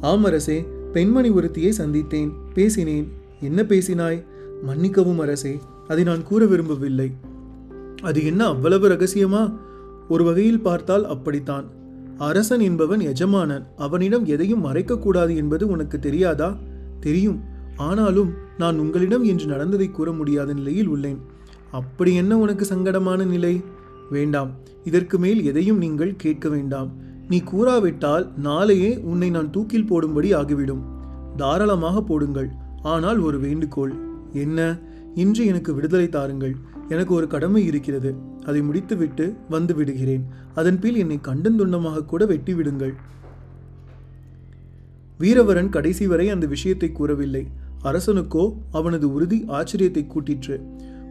ஆம் 0.00 0.24
அரசே 0.24 0.66
பெண்மணி 0.92 1.30
ஒருத்தியை 1.30 1.72
சந்தித்தேன் 1.78 2.32
பேசினேன். 2.54 3.08
என்ன 3.40 3.62
பேசினாய்? 3.62 4.24
மன்னிக்கவும் 4.62 5.18
அரசே 5.18 5.58
அதை 5.88 6.04
நான் 6.04 6.22
கூற 6.22 6.44
விரும்பவில்லை. 6.44 7.12
அது 8.02 8.24
என்ன 8.24 8.44
அவ்வளவு 8.44 8.88
ரகசியமா? 8.88 9.56
ஒரு 10.08 10.24
வகையில் 10.24 10.60
பார்த்தால் 10.60 11.06
அப்படித்தான். 11.06 11.64
அரசன் 12.18 12.60
என்பவன் 12.60 13.00
எஜமானன் 13.00 13.66
அவனிடம் 13.76 14.24
எதையும் 14.24 14.64
மறைக்கக்கூடாது 14.64 15.36
என்பது 15.36 15.68
உனக்கு 15.68 15.98
தெரியாதா? 15.98 16.56
தெரியும். 17.00 17.40
ஆனாலும் 17.76 18.32
நான் 18.58 18.78
உங்களிடம் 18.78 19.24
இன்று 19.24 19.46
நடந்ததை 19.46 19.90
கூற 19.90 20.12
முடியாத 20.12 20.52
நிலையில் 20.52 20.88
உள்ளேன். 20.88 21.18
அப்படி 21.70 22.14
என்ன 22.14 22.38
உனக்கு 22.38 22.66
சங்கடமான 22.74 23.24
நிலை? 23.24 23.62
வேண்டாம். 24.10 24.50
இதற்கு 24.84 25.18
மேல் 25.18 25.44
எதையும் 25.44 25.78
நீங்கள் 25.78 26.16
கேட்க 26.16 26.48
வேண்டாம். 26.48 26.90
நீ 27.28 27.42
கூறாவிட்டால் 27.52 28.26
நாளையே 28.36 28.98
உன்னை 28.98 29.30
நான் 29.30 29.50
தூக்கில் 29.50 29.86
போடும்படி 29.86 30.34
ஆகிவிடும். 30.34 30.84
தாராளமாக 31.36 32.02
போடுங்கள். 32.02 32.50
ஆனால் 32.82 33.18
ஒரு 33.18 33.38
வேண்டுகோள். 33.38 33.94
என்ன? 34.32 34.78
இன்று 35.14 35.46
எனக்கு 35.46 35.74
விடுதலை 35.74 36.08
தாருங்கள். 36.08 36.56
எனக்கு 36.88 37.14
ஒரு 37.14 37.26
கடமை 37.26 37.66
இருக்கிறது. 37.66 38.14
அதை 38.46 38.62
முடித்துவிட்டு 38.62 39.36
வந்து 39.48 39.74
விடுகிறேன். 39.74 40.24
அதன்பில் 40.54 40.96
என்னை 40.96 41.18
கண்டந்துண்டமாக 41.28 42.04
கூட 42.04 42.26
வெட்டி 42.26 42.54
விடுங்கள். 42.54 42.94
வீரவரன் 45.20 45.68
கடைசி 45.68 46.06
வரை 46.06 46.28
அந்த 46.28 46.46
விஷயத்தை 46.46 46.92
கூறவில்லை. 46.92 47.46
அரசனுக்கோ 47.82 48.52
அவனது 48.72 49.12
உறுதி 49.12 49.44
ஆச்சரியத்தை 49.48 50.06
கூட்டிற்று. 50.06 50.60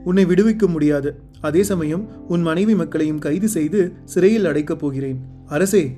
உன்னை 0.06 0.26
விடுவிக்க 0.26 0.68
முடியாது. 0.68 1.16
அதே 1.42 1.64
சமயம் 1.64 2.04
உன் 2.28 2.42
மனைவி 2.42 2.76
மக்களையும் 2.76 3.20
கைது 3.20 3.48
செய்து 3.48 3.92
சிறையில் 4.06 4.46
அடைக்கப் 4.46 4.80
போகிறேன். 4.80 5.20
அரசே 5.46 5.98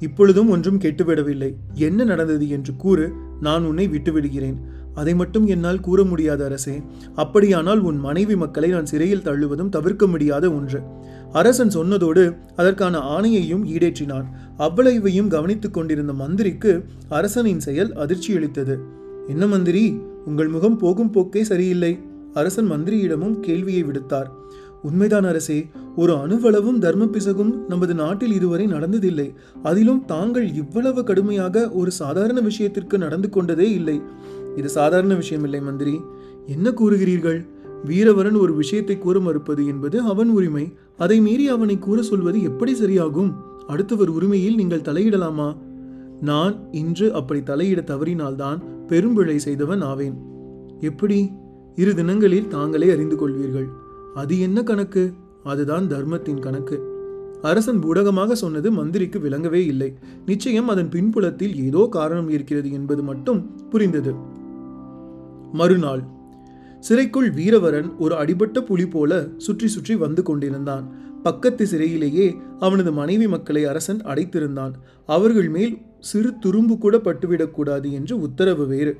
இப்பொழுதும் 0.00 0.50
ஒன்றும் 0.50 0.80
கெட்டுவிடவில்லை. 0.80 1.54
என்ன 1.72 2.04
நடந்தது 2.04 2.48
என்று 2.48 2.76
கூறு 2.76 3.12
நான் 3.40 3.64
உன்னை 3.64 3.88
விட்டுவிடுகிறேன். 3.88 4.56
அதை 4.94 5.14
மட்டும் 5.14 5.46
என்னால் 5.46 5.80
கூற 5.80 6.04
முடியாது 6.04 6.44
அரசே. 6.44 6.82
அப்படியானால் 7.14 7.80
உன் 7.80 7.98
மனைவி 7.98 8.36
மக்களை 8.36 8.68
நான் 8.68 8.86
சிறையில் 8.86 9.24
தள்ளுவதும் 9.24 9.68
தவிர்க்க 9.68 10.06
முடியாத 10.06 10.52
ஒன்று. 10.52 10.80
அரசன் 11.32 11.68
சொன்னதோடு 11.68 12.36
அதற்கான 12.56 12.98
ஆணையையும் 12.98 13.64
ஈடேற்றினான். 13.66 14.24
அவ்வளவையும் 14.56 15.28
கவனித்துக் 15.28 15.74
கொண்டிருந்த 15.74 16.12
மந்திரிக்கு 16.12 16.84
அரசனின் 17.08 17.60
செயல் 17.60 17.92
அதிர்ச்சியளித்தது. 17.92 18.78
என்ன 19.28 19.46
மந்திரி 19.46 19.98
உங்கள் 20.24 20.48
முகம் 20.48 20.78
போகும் 20.78 21.10
போக்கே 21.10 21.44
சரியில்லை. 21.44 21.98
அரசன் 22.34 22.70
மந்திரியிடமும் 22.70 23.40
கேள்வியை 23.40 23.84
விடுத்தார். 23.84 24.26
உண்மைதான் 24.82 25.24
அரசே 25.24 25.66
ஒரு 25.96 26.14
அணுவளவும் 26.14 26.78
தர்ம 26.78 27.04
பிசகும் 27.04 27.66
நமது 27.68 27.94
நாட்டில் 27.94 28.32
இதுவரை 28.32 28.66
நடந்ததில்லை. 28.66 29.34
அதிலும் 29.62 30.04
தாங்கள் 30.04 30.54
இவ்வளவு 30.54 31.04
கடுமையாக 31.04 31.70
ஒரு 31.70 31.90
சாதாரண 31.90 32.40
விஷயத்திற்கு 32.40 32.98
நடந்து 32.98 33.28
கொண்டதே 33.28 33.72
இல்லை. 33.72 34.02
இது 34.56 34.68
சாதாரண 34.68 35.14
விஷயமில்லை 35.14 35.62
மந்திரி. 35.62 36.00
என்ன 36.46 36.70
கூறுகிறீர்கள்? 36.70 37.46
வீரவரன் 37.86 38.38
ஒரு 38.38 38.54
விஷயத்தை 38.54 38.98
கூற 38.98 39.20
மறுப்பது 39.20 39.66
என்பது 39.66 40.00
அவன் 40.00 40.28
உரிமை. 40.28 40.72
அதை 40.98 41.20
மீறி 41.20 41.48
அவனை 41.48 41.78
கூற 41.78 42.02
சொல்வது 42.02 42.42
எப்படி 42.42 42.74
சரியாகும்? 42.74 43.32
அடுத்தவர் 43.66 44.08
உரிமையில் 44.08 44.54
நீங்கள் 44.54 44.80
தலையிடலாமா? 44.80 45.56
நான் 46.20 46.72
இன்று 46.72 47.14
அப்படி 47.14 47.40
தலையிட 47.40 47.78
தவறினால்தான் 47.78 48.62
பெரும்பிழை 48.88 49.36
செய்தவன் 49.36 49.80
ஆவேன். 49.80 50.18
எப்படி? 50.80 51.30
இரு 51.78 51.94
தினங்களில் 51.94 52.48
தாங்களே 52.48 52.90
அறிந்து 52.90 53.16
கொள்வீர்கள். 53.16 53.66
அது 54.14 54.40
என்ன 54.40 54.62
கணக்கு? 54.62 55.12
அதுதான் 55.44 55.88
தர்மத்தின் 55.88 56.38
கணக்கு. 56.38 56.76
அரசன் 57.42 57.78
பூடகமாக 57.78 58.32
சொன்னது 58.32 58.72
மந்திரிக்கு 58.72 59.18
விளங்கவே 59.20 59.66
இல்லை. 59.66 59.94
நிச்சயம் 60.26 60.68
அதன் 60.68 60.88
பின்புலத்தில் 60.88 61.64
ஏதோ 61.64 61.88
காரணம் 61.90 62.28
இருக்கிறது 62.28 62.72
என்பது 62.72 63.02
மட்டும் 63.02 63.68
புரிந்தது. 63.70 64.14
மறுநாள் 65.52 66.02
சிறைக்குள் 66.80 67.30
வீரவரன் 67.30 67.96
ஒரு 67.98 68.14
அடிபட்ட 68.14 68.62
புலி 68.62 68.86
போல 68.86 69.28
சுற்றி 69.36 69.68
சுற்றி 69.68 69.96
வந்து 69.96 70.22
கொண்டிருந்தான். 70.22 70.84
பக்கத்து 71.22 71.64
சிறையிலேயே 71.64 72.36
அவனது 72.58 72.92
மனைவி 72.92 73.28
மக்களை 73.28 73.64
அரசன் 73.64 74.02
அடைத்திருந்தான். 74.02 74.72
அவர்கள் 75.06 75.48
மேல் 75.48 75.78
சிறு 76.00 76.38
துரும்பு 76.38 76.78
கூட 76.78 76.96
பட்டுவிடக்கூடாது 76.96 77.90
என்று 77.90 78.20
உத்தரவு 78.20 78.66
வேறு. 78.66 78.98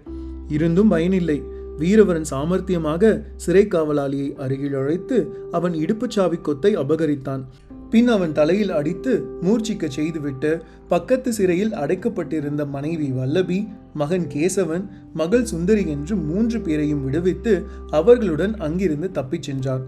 இருந்தும் 0.49 0.89
பயனில்லை. 0.89 1.43
வீரவரன் 1.79 2.25
சாமர்த்தியமாக 2.31 3.23
சிறை 3.37 3.67
காவலாளியை 3.71 4.37
அருகில் 4.37 4.75
அழைத்து 4.75 5.37
அவன் 5.51 5.73
இடுப்புச் 5.73 6.11
சாவி 6.11 6.37
கொத்தை 6.37 6.77
அபகரித்தான். 6.77 7.45
பின் 7.91 8.09
அவன் 8.09 8.33
தலையில் 8.33 8.71
அடித்து 8.71 9.27
மூர்ச்சிக்க 9.43 9.89
செய்துவிட்டு 9.89 10.63
பக்கத்து 10.89 11.33
சிறையில் 11.33 11.71
அடைக்கப்பட்டிருந்த 11.71 12.69
மனைவி 12.69 13.11
வல்லபி 13.11 13.69
மகன் 13.95 14.27
கேசவன் 14.35 14.89
மகள் 15.15 15.45
சுந்தரி 15.45 15.89
என்று 15.89 16.17
மூன்று 16.17 16.61
பேரையும் 16.61 17.05
விடுவித்து 17.05 17.65
அவர்களுடன் 17.91 18.57
அங்கிருந்து 18.57 19.11
தப்பிச் 19.11 19.43
சென்றான். 19.43 19.85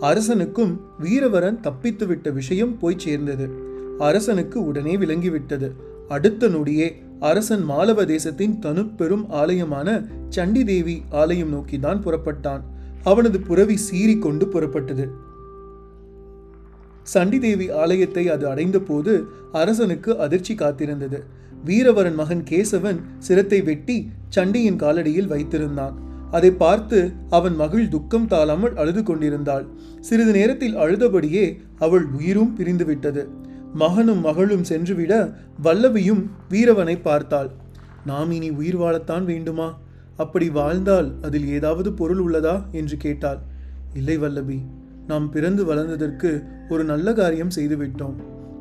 அரசனுக்கும் 0.00 0.80
வீரவரன் 1.02 1.60
தப்பித்துவிட்ட 1.60 2.32
விஷயம் 2.32 2.78
போய் 2.78 2.98
சேர்ந்தது. 2.98 3.48
அரசனுக்கு 3.98 4.66
உடனே 4.66 4.96
விளங்கிவிட்டது. 4.96 5.72
அடுத்த 6.14 6.48
நொடியே 6.48 6.86
அரசன் 7.28 7.64
மாலவ 7.64 8.04
தேசத்தின் 8.04 8.54
தனுப்பெரும் 8.58 9.24
ஆலயமான 9.40 9.88
சண்டி 10.28 10.62
தேவி 10.64 10.96
ஆலயம் 11.20 11.52
நோக்கிதான் 11.54 12.00
புறப்பட்டான். 12.04 12.62
அவனது 13.02 13.38
புறவி 13.40 13.76
சீறிக்கொண்டு 13.86 14.44
புறப்பட்டது. 14.54 15.04
சண்டிதேவி 17.06 17.66
ஆலயத்தை 17.82 18.24
அது 18.34 18.44
அடைந்த 18.50 18.78
போது 18.80 19.12
அரசனுக்கு 19.52 20.10
அதிர்ச்சி 20.24 20.54
காத்திருந்தது. 20.54 21.18
வீரவரன் 21.64 22.18
மகன் 22.20 22.44
கேசவன் 22.50 22.98
சிரத்தை 23.18 23.60
வெட்டி 23.68 23.96
சண்டியின் 24.36 24.80
காலடியில் 24.82 25.30
வைத்திருந்தான். 25.32 25.94
அதை 26.30 26.50
பார்த்து 26.62 26.98
அவன் 27.38 27.56
மகள் 27.56 27.86
துக்கம் 27.94 28.28
தாளாமல் 28.32 28.76
அழுது 28.80 29.02
கொண்டிருந்தாள். 29.02 29.66
சிறிது 30.00 30.32
நேரத்தில் 30.32 30.76
அழுதபடியே 30.76 31.44
அவள் 31.78 32.06
உயிரும் 32.18 32.52
பிரிந்துவிட்டது 32.58 33.24
மகனும் 33.74 34.20
மகளும் 34.20 34.62
சென்றுவிட 34.62 35.34
வல்லவியும் 35.64 36.22
வீரவனை 36.50 37.02
பார்த்தாள். 37.02 37.50
நாம் 38.04 38.30
இனி 38.30 38.50
உயிர் 38.50 38.78
வாழத்தான் 38.78 39.24
வேண்டுமா? 39.24 39.78
அப்படி 40.16 40.50
வாழ்ந்தால் 40.50 41.14
அதில் 41.22 41.48
ஏதாவது 41.48 41.92
பொருள் 41.92 42.30
உள்ளதா? 42.30 42.72
என்று 42.72 42.96
கேட்டாள். 42.96 43.38
இல்லை 43.94 44.18
வல்லபி 44.18 44.58
நாம் 45.06 45.30
பிறந்து 45.30 45.74
வளர்ந்ததற்கு 45.74 46.44
ஒரு 46.68 46.84
நல்ல 46.84 47.12
காரியம் 47.12 47.54
செய்துவிட்டோம். 47.56 48.16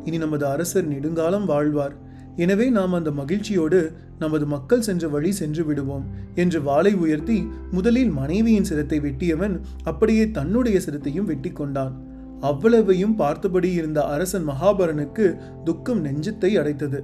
இனி 0.06 0.18
நமது 0.18 0.46
அரசர் 0.46 0.88
நெடுங்காலம் 0.88 1.46
வாழ்வார். 1.46 1.96
எனவே 2.36 2.70
நாம் 2.70 2.94
அந்த 2.94 3.12
மகிழ்ச்சியோடு 3.12 3.92
நமது 4.20 4.46
மக்கள் 4.46 4.82
சென்ற 4.82 5.08
வழி 5.08 5.32
சென்று 5.32 5.66
விடுவோம் 5.66 6.06
என்று 6.36 6.62
வாளை 6.62 6.94
உயர்த்தி 6.94 7.48
முதலில் 7.72 8.10
மனைவியின் 8.10 8.64
சிரத்தை 8.64 9.00
வெட்டியவன் 9.00 9.60
அப்படியே 9.84 10.32
தன்னுடைய 10.32 10.82
சிரத்தையும் 10.86 11.24
வெட்டி 11.24 11.52
கொண்டான் 11.52 12.11
அவ்வளவையும் 12.42 13.16
பார்த்தபடி 13.16 13.74
இருந்த 13.74 14.00
அரசன் 14.06 14.48
மகாபரனுக்கு 14.50 15.26
துக்கம் 15.64 16.06
நெஞ்சத்தை 16.06 16.52
அடைத்தது. 16.62 17.00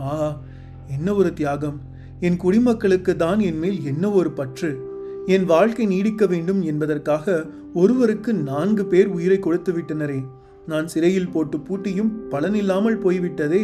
ஆ 0.00 0.12
என்ன 0.88 1.14
ஒரு 1.14 1.32
தியாகம்? 1.32 1.78
என் 2.20 2.36
குடிமக்களுக்கு 2.36 3.16
தான் 3.16 3.40
என் 3.40 3.58
மேல் 3.58 3.84
என்ன 3.84 4.10
ஒரு 4.10 4.30
பற்று? 4.30 4.70
என் 5.26 5.44
வாழ்க்கை 5.44 5.86
நீடிக்க 5.86 6.26
வேண்டும் 6.26 6.62
என்பதற்காக 6.62 7.44
ஒருவருக்கு 7.74 8.34
நான்கு 8.34 8.84
பேர் 8.84 9.06
உயிரை 9.06 9.38
கொடுத்து 9.38 9.72
விட்டனரே. 9.72 10.20
நான் 10.66 10.86
சிறையில் 10.86 11.30
போட்டு 11.30 11.58
பூட்டியும் 11.58 12.12
பலனில்லாமல் 12.30 12.98
போய்விட்டதே. 12.98 13.62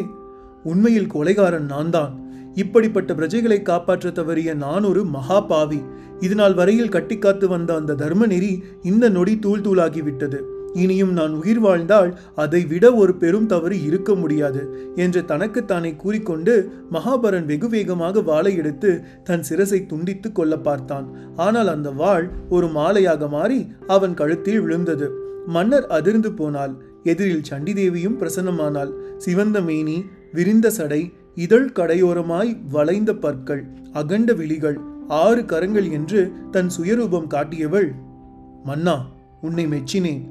உண்மையில் 0.62 1.12
கொலைகாரன் 1.14 1.66
நான் 1.66 1.90
தான் 1.90 2.26
இப்படிப்பட்ட 2.54 3.14
பிரஜைகளை 3.14 3.62
காப்பாற்ற 3.62 4.10
தவறிய 4.10 4.54
நான் 4.54 4.84
ஒரு 4.84 5.04
மகா 5.04 5.40
பாவி 5.40 5.80
இதுநாள் 6.20 6.54
வரையில் 6.54 6.94
கட்டிக்காத்து 6.94 7.46
வந்த 7.46 7.70
அந்த 7.74 7.98
தர்மநெறி 8.02 8.52
இந்த 8.82 9.08
நொடி 9.08 9.34
தூள் 9.38 9.64
தூளாகிவிட்டது 9.66 10.38
இனியும் 10.74 11.12
நான் 11.12 11.34
உயிர் 11.34 11.60
வாழ்ந்தால் 11.60 12.10
அதை 12.34 12.60
விட 12.66 12.84
ஒரு 12.94 13.12
பெரும் 13.14 13.46
தவறு 13.46 13.76
இருக்க 13.82 14.10
முடியாது 14.14 14.62
என்று 14.96 15.20
தனக்குத்தானே 15.24 15.92
கூறிக்கொண்டு 15.96 16.54
மகாபரன் 16.92 17.46
வெகு 17.46 17.68
வேகமாக 17.68 18.20
வாளை 18.20 18.52
எடுத்து 18.56 18.90
தன் 19.24 19.44
சிரசை 19.48 19.80
துண்டித்து 19.86 20.30
கொள்ள 20.32 20.56
பார்த்தான். 20.58 21.06
ஆனால் 21.36 21.66
அந்த 21.66 21.90
வாள் 21.90 22.26
ஒரு 22.48 22.68
மாலையாக 22.68 23.28
மாறி 23.28 23.60
அவன் 23.86 24.14
கழுத்தில் 24.14 24.60
விழுந்தது. 24.60 25.08
மன்னர் 25.46 25.86
அதிர்ந்து 25.88 26.32
போனாள் 26.32 26.74
எதிரில் 27.04 27.48
சண்டிதேவியும் 27.50 28.18
பிரசன்னமானாள் 28.20 28.92
சிவந்த 29.18 29.58
மேனி 29.60 29.98
விரிந்த 30.32 30.70
சடை 30.70 31.02
இதழ் 31.34 31.68
கடையோரமாய் 31.72 32.52
வளைந்த 32.70 33.10
பற்கள் 33.14 33.64
அகண்ட 33.92 34.32
விழிகள் 34.32 34.78
ஆறு 35.08 35.44
கரங்கள் 35.44 35.90
என்று 35.90 36.32
தன் 36.50 36.70
சுயரூபம் 36.78 37.26
காட்டியவள் 37.26 37.94
மன்னா 38.64 39.06
உன்னை 39.42 39.66
மெச்சினேன். 39.66 40.22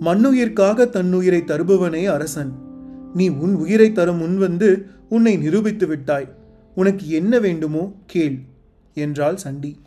மண்ணுயிர்க்காக 0.00 0.88
தன்னுயிரை 0.90 1.40
தருபவனே 1.44 2.04
அரசன். 2.04 2.52
நீ 3.14 3.28
உன் 3.28 3.54
உயிரை 3.54 3.92
தர 3.92 4.12
முன்வந்து 4.12 4.84
உன்னை 5.08 5.36
நிரூபித்து 5.36 5.86
விட்டாய். 5.86 6.34
உனக்கு 6.74 7.08
என்ன 7.08 7.38
வேண்டுமோ 7.38 7.92
கேள் 8.06 8.38
என்றாள் 8.94 9.36
சண்டி. 9.36 9.80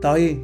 தாயே 0.00 0.38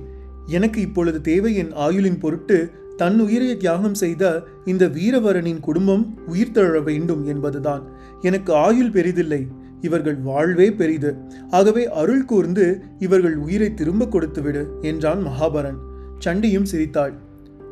எனக்கு 0.47 0.81
இப்பொழுது 0.81 1.21
தேவை 1.21 1.55
என் 1.55 1.73
ஆயுளின் 1.73 2.19
பொருட்டு 2.19 2.71
தன் 2.97 3.19
உயிரை 3.19 3.57
தியாகம் 3.57 3.95
செய்த 3.95 4.43
இந்த 4.65 4.89
வீரவரனின் 4.89 5.61
குடும்பம் 5.61 6.19
உயிர் 6.27 6.51
தழ 6.51 6.81
வேண்டும் 6.81 7.27
என்பதுதான். 7.27 7.83
எனக்கு 8.21 8.55
ஆயுள் 8.55 8.91
பெரிதில்லை. 8.91 9.47
இவர்கள் 9.81 10.17
வாழ்வே 10.17 10.73
பெரிது. 10.73 11.17
ஆகவே 11.51 11.91
அருள் 11.91 12.25
கூர்ந்து 12.25 12.83
இவர்கள் 12.99 13.37
உயிரை 13.37 13.75
திரும்ப 13.75 14.05
கொடுத்துவிடு 14.05 14.67
என்றான் 14.81 15.27
மகாபரன். 15.27 15.79
சண்டியும் 16.25 16.63
சிரித்தாள். 16.63 17.13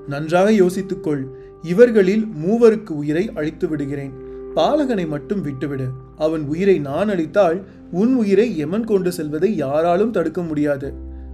நன்றாக 0.09 0.51
யோசித்துக்கொள் 0.51 1.23
இவர்களில் 1.63 2.27
மூவருக்கு 2.45 2.91
உயிரை 2.91 3.31
அழித்து 3.35 3.69
விடுகிறேன். 3.69 4.13
பாலகனை 4.55 5.09
மட்டும் 5.09 5.41
விட்டுவிடு. 5.41 5.87
அவன் 6.17 6.45
உயிரை 6.47 6.79
நான் 6.79 7.09
அளித்தால் 7.09 7.65
உன் 7.91 8.15
உயிரை 8.15 8.59
எமன் 8.59 8.85
கொண்டு 8.85 9.13
செல்வதை 9.13 9.57
யாராலும் 9.57 10.11
தடுக்க 10.11 10.43
முடியாது. 10.43 10.93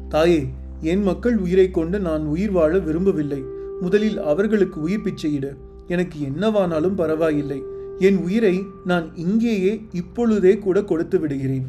தாயே 0.08 0.46
என் 0.80 1.02
மக்கள் 1.02 1.36
உயிரை 1.36 1.70
கொண்டு 1.70 2.00
நான் 2.00 2.24
உயிர் 2.24 2.50
வாழ 2.50 2.78
விரும்பவில்லை. 2.78 3.44
முதலில் 3.80 4.20
அவர்களுக்கு 4.20 4.80
உயிர் 4.80 5.00
பிச்சையிடு 5.00 5.56
எனக்கு 5.86 6.18
என்னவானாலும் 6.26 6.96
பரவாயில்லை. 6.96 7.62
என் 7.98 8.16
உயிரை 8.16 8.62
நான் 8.84 9.16
இங்கேயே 9.16 9.86
இப்பொழுதே 9.92 10.58
கூட 10.58 10.84
கொடுத்து 10.84 11.20
விடுகிறேன். 11.20 11.66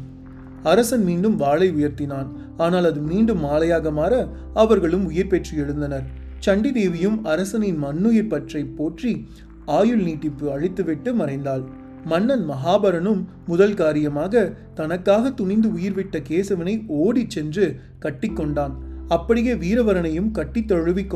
அரசன் 0.62 1.04
மீண்டும் 1.04 1.36
வாளை 1.36 1.70
உயர்த்தினான். 1.70 2.26
ஆனால் 2.56 2.84
அது 2.84 3.00
மீண்டும் 3.00 3.44
மாலையாக 3.44 3.92
மாற 3.92 4.28
அவர்களும் 4.54 5.06
உயிர் 5.06 5.26
பெற்று 5.26 5.64
எழுந்தனர். 5.64 6.02
சண்டி 6.38 6.72
தேவியும் 6.72 7.24
அரசனின் 7.24 7.78
மண்ணுயிர் 7.78 8.26
பற்றை 8.26 8.64
போற்றி 8.64 9.26
ஆயுள் 9.66 10.02
நீட்டிப்பு 10.02 10.50
அழித்துவிட்டு 10.50 11.14
மறைந்தாள். 11.14 11.64
மன்னன் 12.04 12.50
மகாபரனும் 12.50 13.24
முதல் 13.46 13.74
காரியமாக 13.74 14.52
தனக்காக 14.74 15.30
துணிந்து 15.30 15.72
உயிர் 15.72 15.92
விட்ட 15.92 16.18
கேசவனை 16.18 16.86
ஓடிச் 16.86 17.30
சென்று 17.30 17.80
கட்டிக்கொண்டான் 18.02 18.72
அப்படியே 19.08 19.54
வீரவரனையும் 19.54 20.30
கட்டித் 20.30 20.68
தழுவிக் 20.68 21.10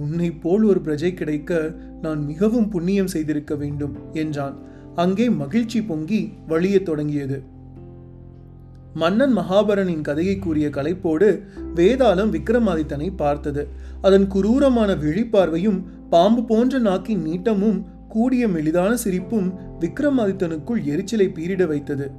உன்னை 0.00 0.28
போல் 0.32 0.64
ஒரு 0.64 0.80
பிரஜை 0.84 1.10
கிடைக்க 1.14 1.74
நான் 2.02 2.20
மிகவும் 2.24 2.68
புண்ணியம் 2.68 3.12
செய்திருக்க 3.14 3.54
வேண்டும் 3.54 3.94
என்றான். 4.12 4.56
அங்கே 4.94 5.26
மகிழ்ச்சி 5.30 5.80
பொங்கி 5.82 6.20
வழியத் 6.48 6.84
தொடங்கியது. 6.84 7.38
மன்னன் 8.94 9.34
மகாபரனின் 9.38 10.00
கதையை 10.00 10.38
கூறிய 10.38 10.68
கலைப்போடு 10.68 11.28
வேதாளம் 11.74 12.32
விக்ரமாதித்தனை 12.36 13.08
பார்த்தது. 13.16 13.62
அதன் 14.02 14.26
குரூரமான 14.26 14.90
விழிப்பார்வையும் 14.94 15.78
பாம்பு 16.10 16.42
போன்ற 16.44 16.78
நாக்கின் 16.78 17.24
நீட்டமும் 17.26 17.78
கூடிய 18.08 18.48
மெலிதான 18.48 18.92
சிரிப்பும் 18.92 19.48
விக்ரமாதித்தனுக்குள் 19.80 20.82
எரிச்சலை 20.84 21.26
பீரிட 21.28 21.66
வைத்தது. 21.66 22.10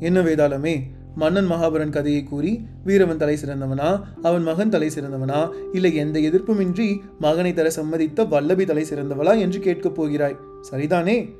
என்ன 0.00 0.20
வேதாளமே 0.20 0.74
மன்னன் 1.16 1.50
மகாபரன் 1.50 1.90
கதையை 1.90 2.22
கூறி 2.22 2.66
வீரவன் 2.84 3.16
தலை 3.16 3.38
சிறந்தவனா 3.44 4.00
அவன் 4.22 4.42
மகன் 4.42 4.68
தலை 4.68 4.90
சிறந்தவனா? 4.94 5.50
இல்லை 5.72 5.94
எந்த 5.94 6.18
எதிர்ப்புமின்றி 6.18 7.00
மகனை 7.20 7.54
தர 7.54 7.70
சம்மதித்த 7.76 8.24
வல்லபி 8.24 8.64
தலை 8.64 8.84
சிறந்தவளா 8.84 9.38
என்று 9.38 9.60
கேட்கப் 9.60 9.94
போகிறாய். 9.94 10.36
சரிதானே? 10.72 11.34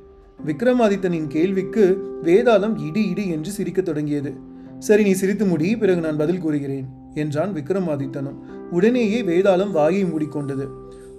விக்ரமாதித்தனின் 0.46 1.26
கேள்விக்கு 1.26 2.04
வேதாளம் 2.22 2.86
இடி 2.86 3.08
இடி 3.08 3.28
என்று 3.28 3.50
சிரிக்கத் 3.50 3.84
தொடங்கியது. 3.84 4.34
சரி 4.78 5.02
நீ 5.02 5.12
சிரித்து 5.12 5.44
முடி 5.44 5.76
பிறகு 5.76 6.00
நான் 6.00 6.16
பதில் 6.16 6.38
கூறுகிறேன் 6.38 6.86
என்றான் 7.14 7.54
விக்ரமாதித்தனும். 7.54 8.38
உடனேயே 8.70 9.22
வேதாளம் 9.22 9.70
வாயை 9.70 10.04
மூடிக்கொண்டது. 10.04 10.68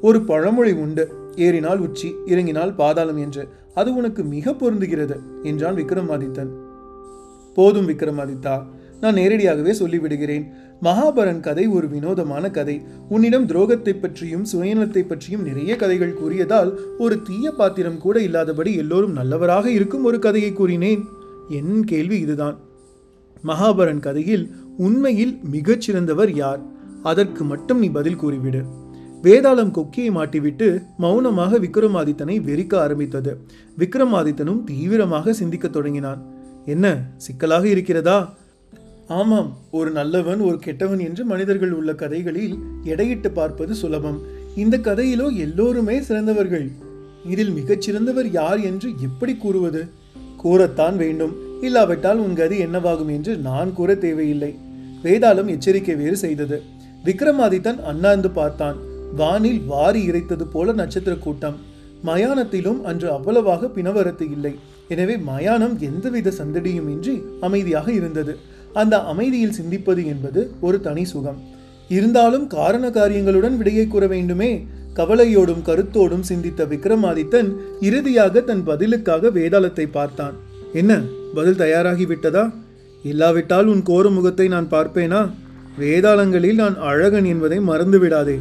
ஒரு 0.01 0.21
பழமொழி 0.21 0.71
உண்டு 0.71 1.13
ஏறினால் 1.35 1.79
உச்சி 1.79 2.15
இறங்கினால் 2.25 2.75
பாதாளம் 2.75 3.17
என்று. 3.17 3.47
அது 3.73 3.95
உனக்கு 3.95 4.23
மிக 4.23 4.51
பொருந்துகிறது 4.51 5.19
என்றான் 5.43 5.75
விக்ரமாதித்தன். 5.75 6.66
போதும் 7.57 7.89
விக்ரமாதித்தா 7.89 8.55
நான் 9.01 9.13
நேரடியாகவே 9.13 9.71
சொல்லிவிடுகிறேன். 9.71 10.45
மகாபரன் 10.81 11.39
கதை 11.39 11.67
ஒரு 11.67 11.87
வினோதமான 11.89 12.51
கதை. 12.51 12.81
உன்னிடம் 13.09 13.47
துரோகத்தை 13.47 13.93
பற்றியும் 14.01 14.45
சுயநலத்தை 14.53 15.07
பற்றியும் 15.07 15.43
நிறைய 15.43 15.75
கதைகள் 15.75 16.13
கூறியதால் 16.13 16.79
ஒரு 16.97 17.21
தீய 17.21 17.51
பாத்திரம் 17.51 17.97
கூட 17.97 18.19
இல்லாதபடி 18.19 18.75
எல்லோரும் 18.75 19.11
நல்லவராக 19.11 19.71
இருக்கும் 19.71 20.03
ஒரு 20.03 20.19
கதையை 20.19 20.53
கூறினேன். 20.53 21.03
என் 21.49 21.83
கேள்வி 21.83 22.19
இதுதான். 22.19 22.57
மகாபரன் 23.43 23.99
கதையில் 23.99 24.55
உண்மையில் 24.77 25.39
மிகச்சிறந்தவர் 25.51 26.35
யார்? 26.35 26.61
அதற்கு 27.03 27.43
மட்டும் 27.43 27.79
நீ 27.79 27.89
பதில் 27.89 28.21
கூறிவிடு. 28.23 28.63
வேதாளம் 29.23 29.75
கொக்கியை 29.77 30.09
மாட்டிவிட்டு 30.11 30.67
மௌனமாக 30.97 31.59
விக்ரமாதித்தனை 31.59 32.35
வெறிக்க 32.49 32.75
ஆரம்பித்தது. 32.75 33.37
விக்ரமாதித்தனும் 33.77 34.63
தீவிரமாக 34.63 35.33
சிந்திக்கத் 35.33 35.73
தொடங்கினான். 35.73 36.36
என்ன 36.67 36.87
சிக்கலாக 37.17 37.67
இருக்கிறதா? 37.67 38.35
ஆமாம் 39.07 39.57
ஒரு 39.71 39.91
நல்லவன் 39.91 40.39
ஒரு 40.39 40.57
கெட்டவன் 40.59 40.99
என்று 40.99 41.25
மனிதர்கள் 41.25 41.71
உள்ள 41.71 41.95
கதைகளில் 41.95 42.55
எடையிட்டு 42.83 43.27
பார்ப்பது 43.27 43.75
சுலபம். 43.75 44.21
இந்த 44.55 44.77
கதையிலோ 44.77 45.27
எல்லோருமே 45.35 46.01
சிறந்தவர்கள். 46.01 46.71
இதில் 47.25 47.51
மிகச்சிறந்தவர் 47.51 48.29
யார் 48.31 48.59
என்று 48.59 48.89
எப்படி 49.01 49.35
கூறுவது? 49.35 49.87
கூறத்தான் 50.37 50.97
வேண்டும். 50.97 51.33
இல்லாவிட்டால் 51.61 52.17
உன் 52.17 52.35
கதி 52.35 52.65
என்னவாகும் 52.65 53.07
என்று 53.07 53.37
நான் 53.37 53.73
கூற 53.73 53.95
தேவையில்லை. 53.95 54.57
வேதாளம் 55.03 55.45
எச்சரிக்கை 55.45 55.95
வேறு 55.95 56.17
செய்தது. 56.17 56.61
விக்ரமாதித்தன் 57.05 57.83
அண்ணாந்து 57.83 58.29
பார்த்தான். 58.29 58.75
வானில் 59.15 59.61
வாரி 59.65 60.09
இறைத்தது 60.09 60.43
போல 60.43 60.71
நட்சத்திர 60.71 61.15
கூட்டம். 61.15 61.55
மயானத்திலும் 62.05 62.81
அன்று 62.81 63.11
அவ்வளவாக 63.11 63.67
பிணவரத்து 63.67 64.31
இல்லை. 64.31 64.55
எனவே 64.87 65.17
மயானம் 65.17 65.75
எந்தவித 65.79 66.33
சந்தடியும் 66.37 66.89
இன்றி 66.93 67.15
அமைதியாக 67.41 67.87
இருந்தது. 67.91 68.33
அந்த 68.73 68.95
அமைதியில் 69.03 69.57
சிந்திப்பது 69.59 70.05
என்பது 70.05 70.41
ஒரு 70.61 70.77
தனி 70.81 71.05
சுகம். 71.05 71.39
இருந்தாலும் 71.89 72.47
காரண 72.47 72.89
காரியங்களுடன் 72.89 73.57
விடையை 73.57 73.87
கூற 73.87 74.07
வேண்டுமே. 74.07 74.51
கவலையோடும் 74.93 75.65
கருத்தோடும் 75.65 76.27
சிந்தித்த 76.29 76.65
விக்ரமாதித்தன் 76.65 77.49
இறுதியாக 77.79 78.41
தன் 78.41 78.63
பதிலுக்காக 78.63 79.29
வேதாளத்தை 79.29 79.85
பார்த்தான். 79.91 80.35
என்ன 80.73 81.01
பதில் 81.33 81.59
தயாராகிவிட்டதா 81.59 82.45
இல்லாவிட்டால் 83.03 83.67
உன் 83.67 83.83
கோர 83.83 84.09
முகத்தை 84.09 84.47
நான் 84.47 84.71
பார்ப்பேனா? 84.71 85.21
வேதாளங்களில் 85.79 86.55
நான் 86.55 86.77
அழகன் 86.79 87.25
என்பதை 87.25 87.59
மறந்து 87.59 87.99
விடாதே 87.99 88.37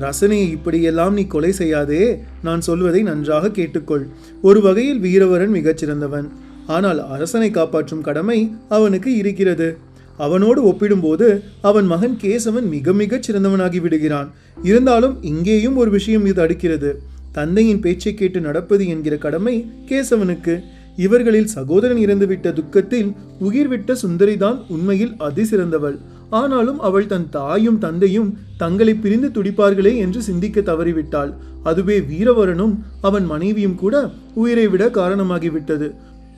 ரசனையை 0.00 0.48
இப்படியெல்லாம் 0.50 1.14
நீ 1.14 1.26
கொலை 1.26 1.52
செய்யாதே 1.52 2.18
நான் 2.42 2.60
சொல்வதை 2.60 3.02
நன்றாக 3.02 3.48
கேட்டுக்கொள். 3.48 4.04
ஒரு 4.42 4.60
வகையில் 4.60 5.00
வீரவரன் 5.00 5.54
மிகச்சிறந்தவன். 5.58 6.28
ஆனால் 6.66 7.06
அரசனை 7.06 7.50
காப்பாற்றும் 7.50 8.00
கடமை 8.00 8.38
அவனுக்கு 8.68 9.16
இருக்கிறது. 9.16 9.76
அவனோடு 10.16 10.62
ஒப்பிடும்போது 10.64 11.42
அவன் 11.62 11.86
மகன் 11.86 12.16
கேசவன் 12.22 12.68
மிக 12.68 12.92
மிகச் 12.92 13.26
சிறந்தவனாகி 13.30 13.80
விடுகிறான். 13.80 14.32
இருந்தாலும் 14.62 15.22
இங்கேயும் 15.22 15.76
ஒரு 15.76 15.90
விஷயம் 15.90 16.26
இது 16.26 16.42
அடுக்கிறது. 16.42 16.92
தந்தையின் 17.32 17.80
பேச்சை 17.80 18.14
கேட்டு 18.14 18.40
நடப்பது 18.40 18.88
என்கிற 18.88 19.16
கடமை 19.16 19.54
கேசவனுக்கு. 19.86 20.60
இவர்களில் 20.96 21.46
சகோதரன் 21.46 21.96
இறந்துவிட்ட 21.96 22.52
துக்கத்தில் 22.52 23.12
உயிர்விட்ட 23.40 23.96
சுந்தரிதான் 24.02 24.58
உண்மையில் 24.68 25.12
அதிசிறந்தவள். 25.18 25.98
ஆனாலும் 26.30 26.80
அவள் 26.80 27.06
தன் 27.06 27.28
தாயும் 27.30 27.78
தந்தையும் 27.78 28.30
தங்களை 28.56 28.94
பிரிந்து 28.94 29.28
துடிப்பார்களே 29.28 29.96
என்று 29.96 30.22
சிந்திக்க 30.22 30.60
தவறிவிட்டாள். 30.60 31.32
அதுவே 31.62 32.00
வீரவரனும் 32.00 32.74
அவன் 33.00 33.26
மனைவியும் 33.26 33.74
கூட 33.74 34.10
உயிரை 34.34 34.68
விட 34.68 34.84
காரணமாகிவிட்டது. 34.88 35.88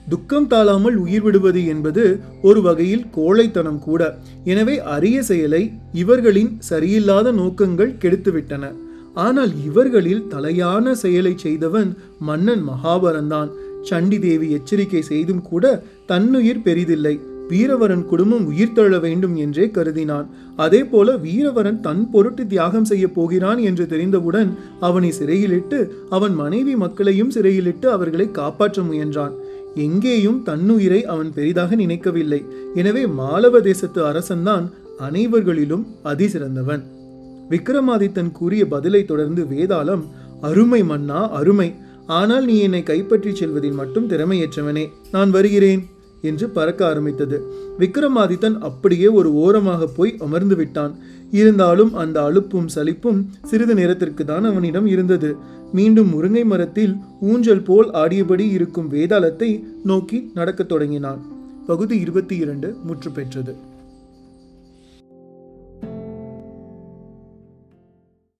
துக்கம் 0.09 0.47
தாழாமல் 0.47 0.95
உயிர் 0.95 1.21
விடுவது 1.21 1.65
என்பது 1.65 2.21
ஒரு 2.41 2.61
வகையில் 2.61 3.07
கோழைத்தனம் 3.11 3.79
கூட. 3.79 4.19
எனவே 4.43 4.79
அரிய 4.79 5.23
செயலை 5.23 5.71
இவர்களின் 5.93 6.59
சரியில்லாத 6.69 7.31
நோக்கங்கள் 7.31 7.97
கெடுத்துவிட்டன. 8.03 8.71
ஆனால் 9.13 9.51
இவர்களில் 9.65 10.27
தலையான 10.33 10.91
செயலை 10.91 11.33
செய்தவன் 11.37 11.97
மன்னன் 12.19 12.63
மகாபரன்தான் 12.69 13.49
சண்டி 13.81 14.19
தேவி 14.19 14.51
எச்சரிக்கை 14.51 15.01
செய்தும் 15.01 15.41
கூட 15.41 15.83
தன்னுயிர் 16.05 16.65
பெரிதில்லை. 16.65 17.19
வீரவரன் 17.49 18.05
குடும்பம் 18.05 18.45
உயிர் 18.45 18.73
தழ 18.73 18.99
வேண்டும் 18.99 19.35
என்றே 19.35 19.65
கருதினான். 19.65 20.27
அதே 20.55 20.83
போல 20.83 21.17
வீரவரன் 21.17 21.79
தன் 21.79 22.09
பொருட்டு 22.11 22.47
தியாகம் 22.47 22.85
செய்ய 22.85 23.07
போகிறான் 23.07 23.57
என்று 23.57 23.87
தெரிந்தவுடன் 23.87 24.57
அவனை 24.79 25.11
சிறையிலிட்டு 25.11 25.79
அவன் 26.09 26.33
மனைவி 26.33 26.75
மக்களையும் 26.75 27.31
சிறையிலிட்டு 27.31 27.89
அவர்களை 27.89 28.31
காப்பாற்ற 28.31 28.81
முயன்றான். 28.81 29.33
எங்கேயும் 29.75 30.43
தன்னுயிரை 30.45 31.01
அவன் 31.03 31.33
பெரிதாக 31.33 31.75
நினைக்கவில்லை. 31.75 32.45
எனவே 32.75 33.05
மாலவ 33.05 33.61
தேசத்து 33.61 34.03
அரசன்தான் 34.03 34.65
அனைவர்களிலும் 35.09 35.85
அதிசிறந்தவன். 36.03 36.81
விக்ரமாதித்தன் 37.49 38.31
கூறிய 38.31 38.67
பதிலை 38.67 39.05
தொடர்ந்து 39.05 39.43
வேதாளம் 39.43 40.03
அருமை 40.41 40.83
மன்னா 40.83 41.29
அருமை. 41.29 41.73
ஆனால் 42.05 42.45
நீ 42.45 42.59
என்னை 42.59 42.83
கைப்பற்றிச் 42.83 43.35
செல்வதில் 43.35 43.71
மட்டும் 43.71 44.09
திறமையற்றவனே. 44.09 44.85
நான் 45.11 45.31
வருகிறேன். 45.31 45.81
என்று 46.21 46.49
பறக்க 46.49 46.87
ஆரம்பித்தது. 46.87 47.45
விக்ரமாதித்தன் 47.79 48.57
அப்படியே 48.57 49.07
ஒரு 49.07 49.33
ஓரமாக 49.33 49.87
போய் 49.87 50.15
அமர்ந்து 50.19 50.55
விட்டான். 50.55 50.97
இருந்தாலும் 51.31 51.93
அந்த 51.93 52.21
அலுப்பும் 52.21 52.69
சலிப்பும் 52.75 53.25
சிறிது 53.43 53.75
நேரத்திற்கு 53.75 54.25
தான் 54.25 54.43
அவனிடம் 54.43 54.85
இருந்தது. 54.85 55.35
மீண்டும் 55.73 56.09
முருங்கை 56.13 56.45
மரத்தில் 56.45 56.95
ஊஞ்சல் 57.21 57.63
போல் 57.63 57.91
ஆடியபடி 57.91 58.51
இருக்கும் 58.51 58.91
வேதாளத்தை 58.91 59.63
நோக்கி 59.83 60.31
நடக்கத் 60.33 60.69
தொடங்கினான். 60.69 61.19
பகுதி 61.67 61.99
இருபத்தி 61.99 62.35
இரண்டு 62.35 62.75
முற்று 62.83 63.11
பெற்றது. 63.11 63.68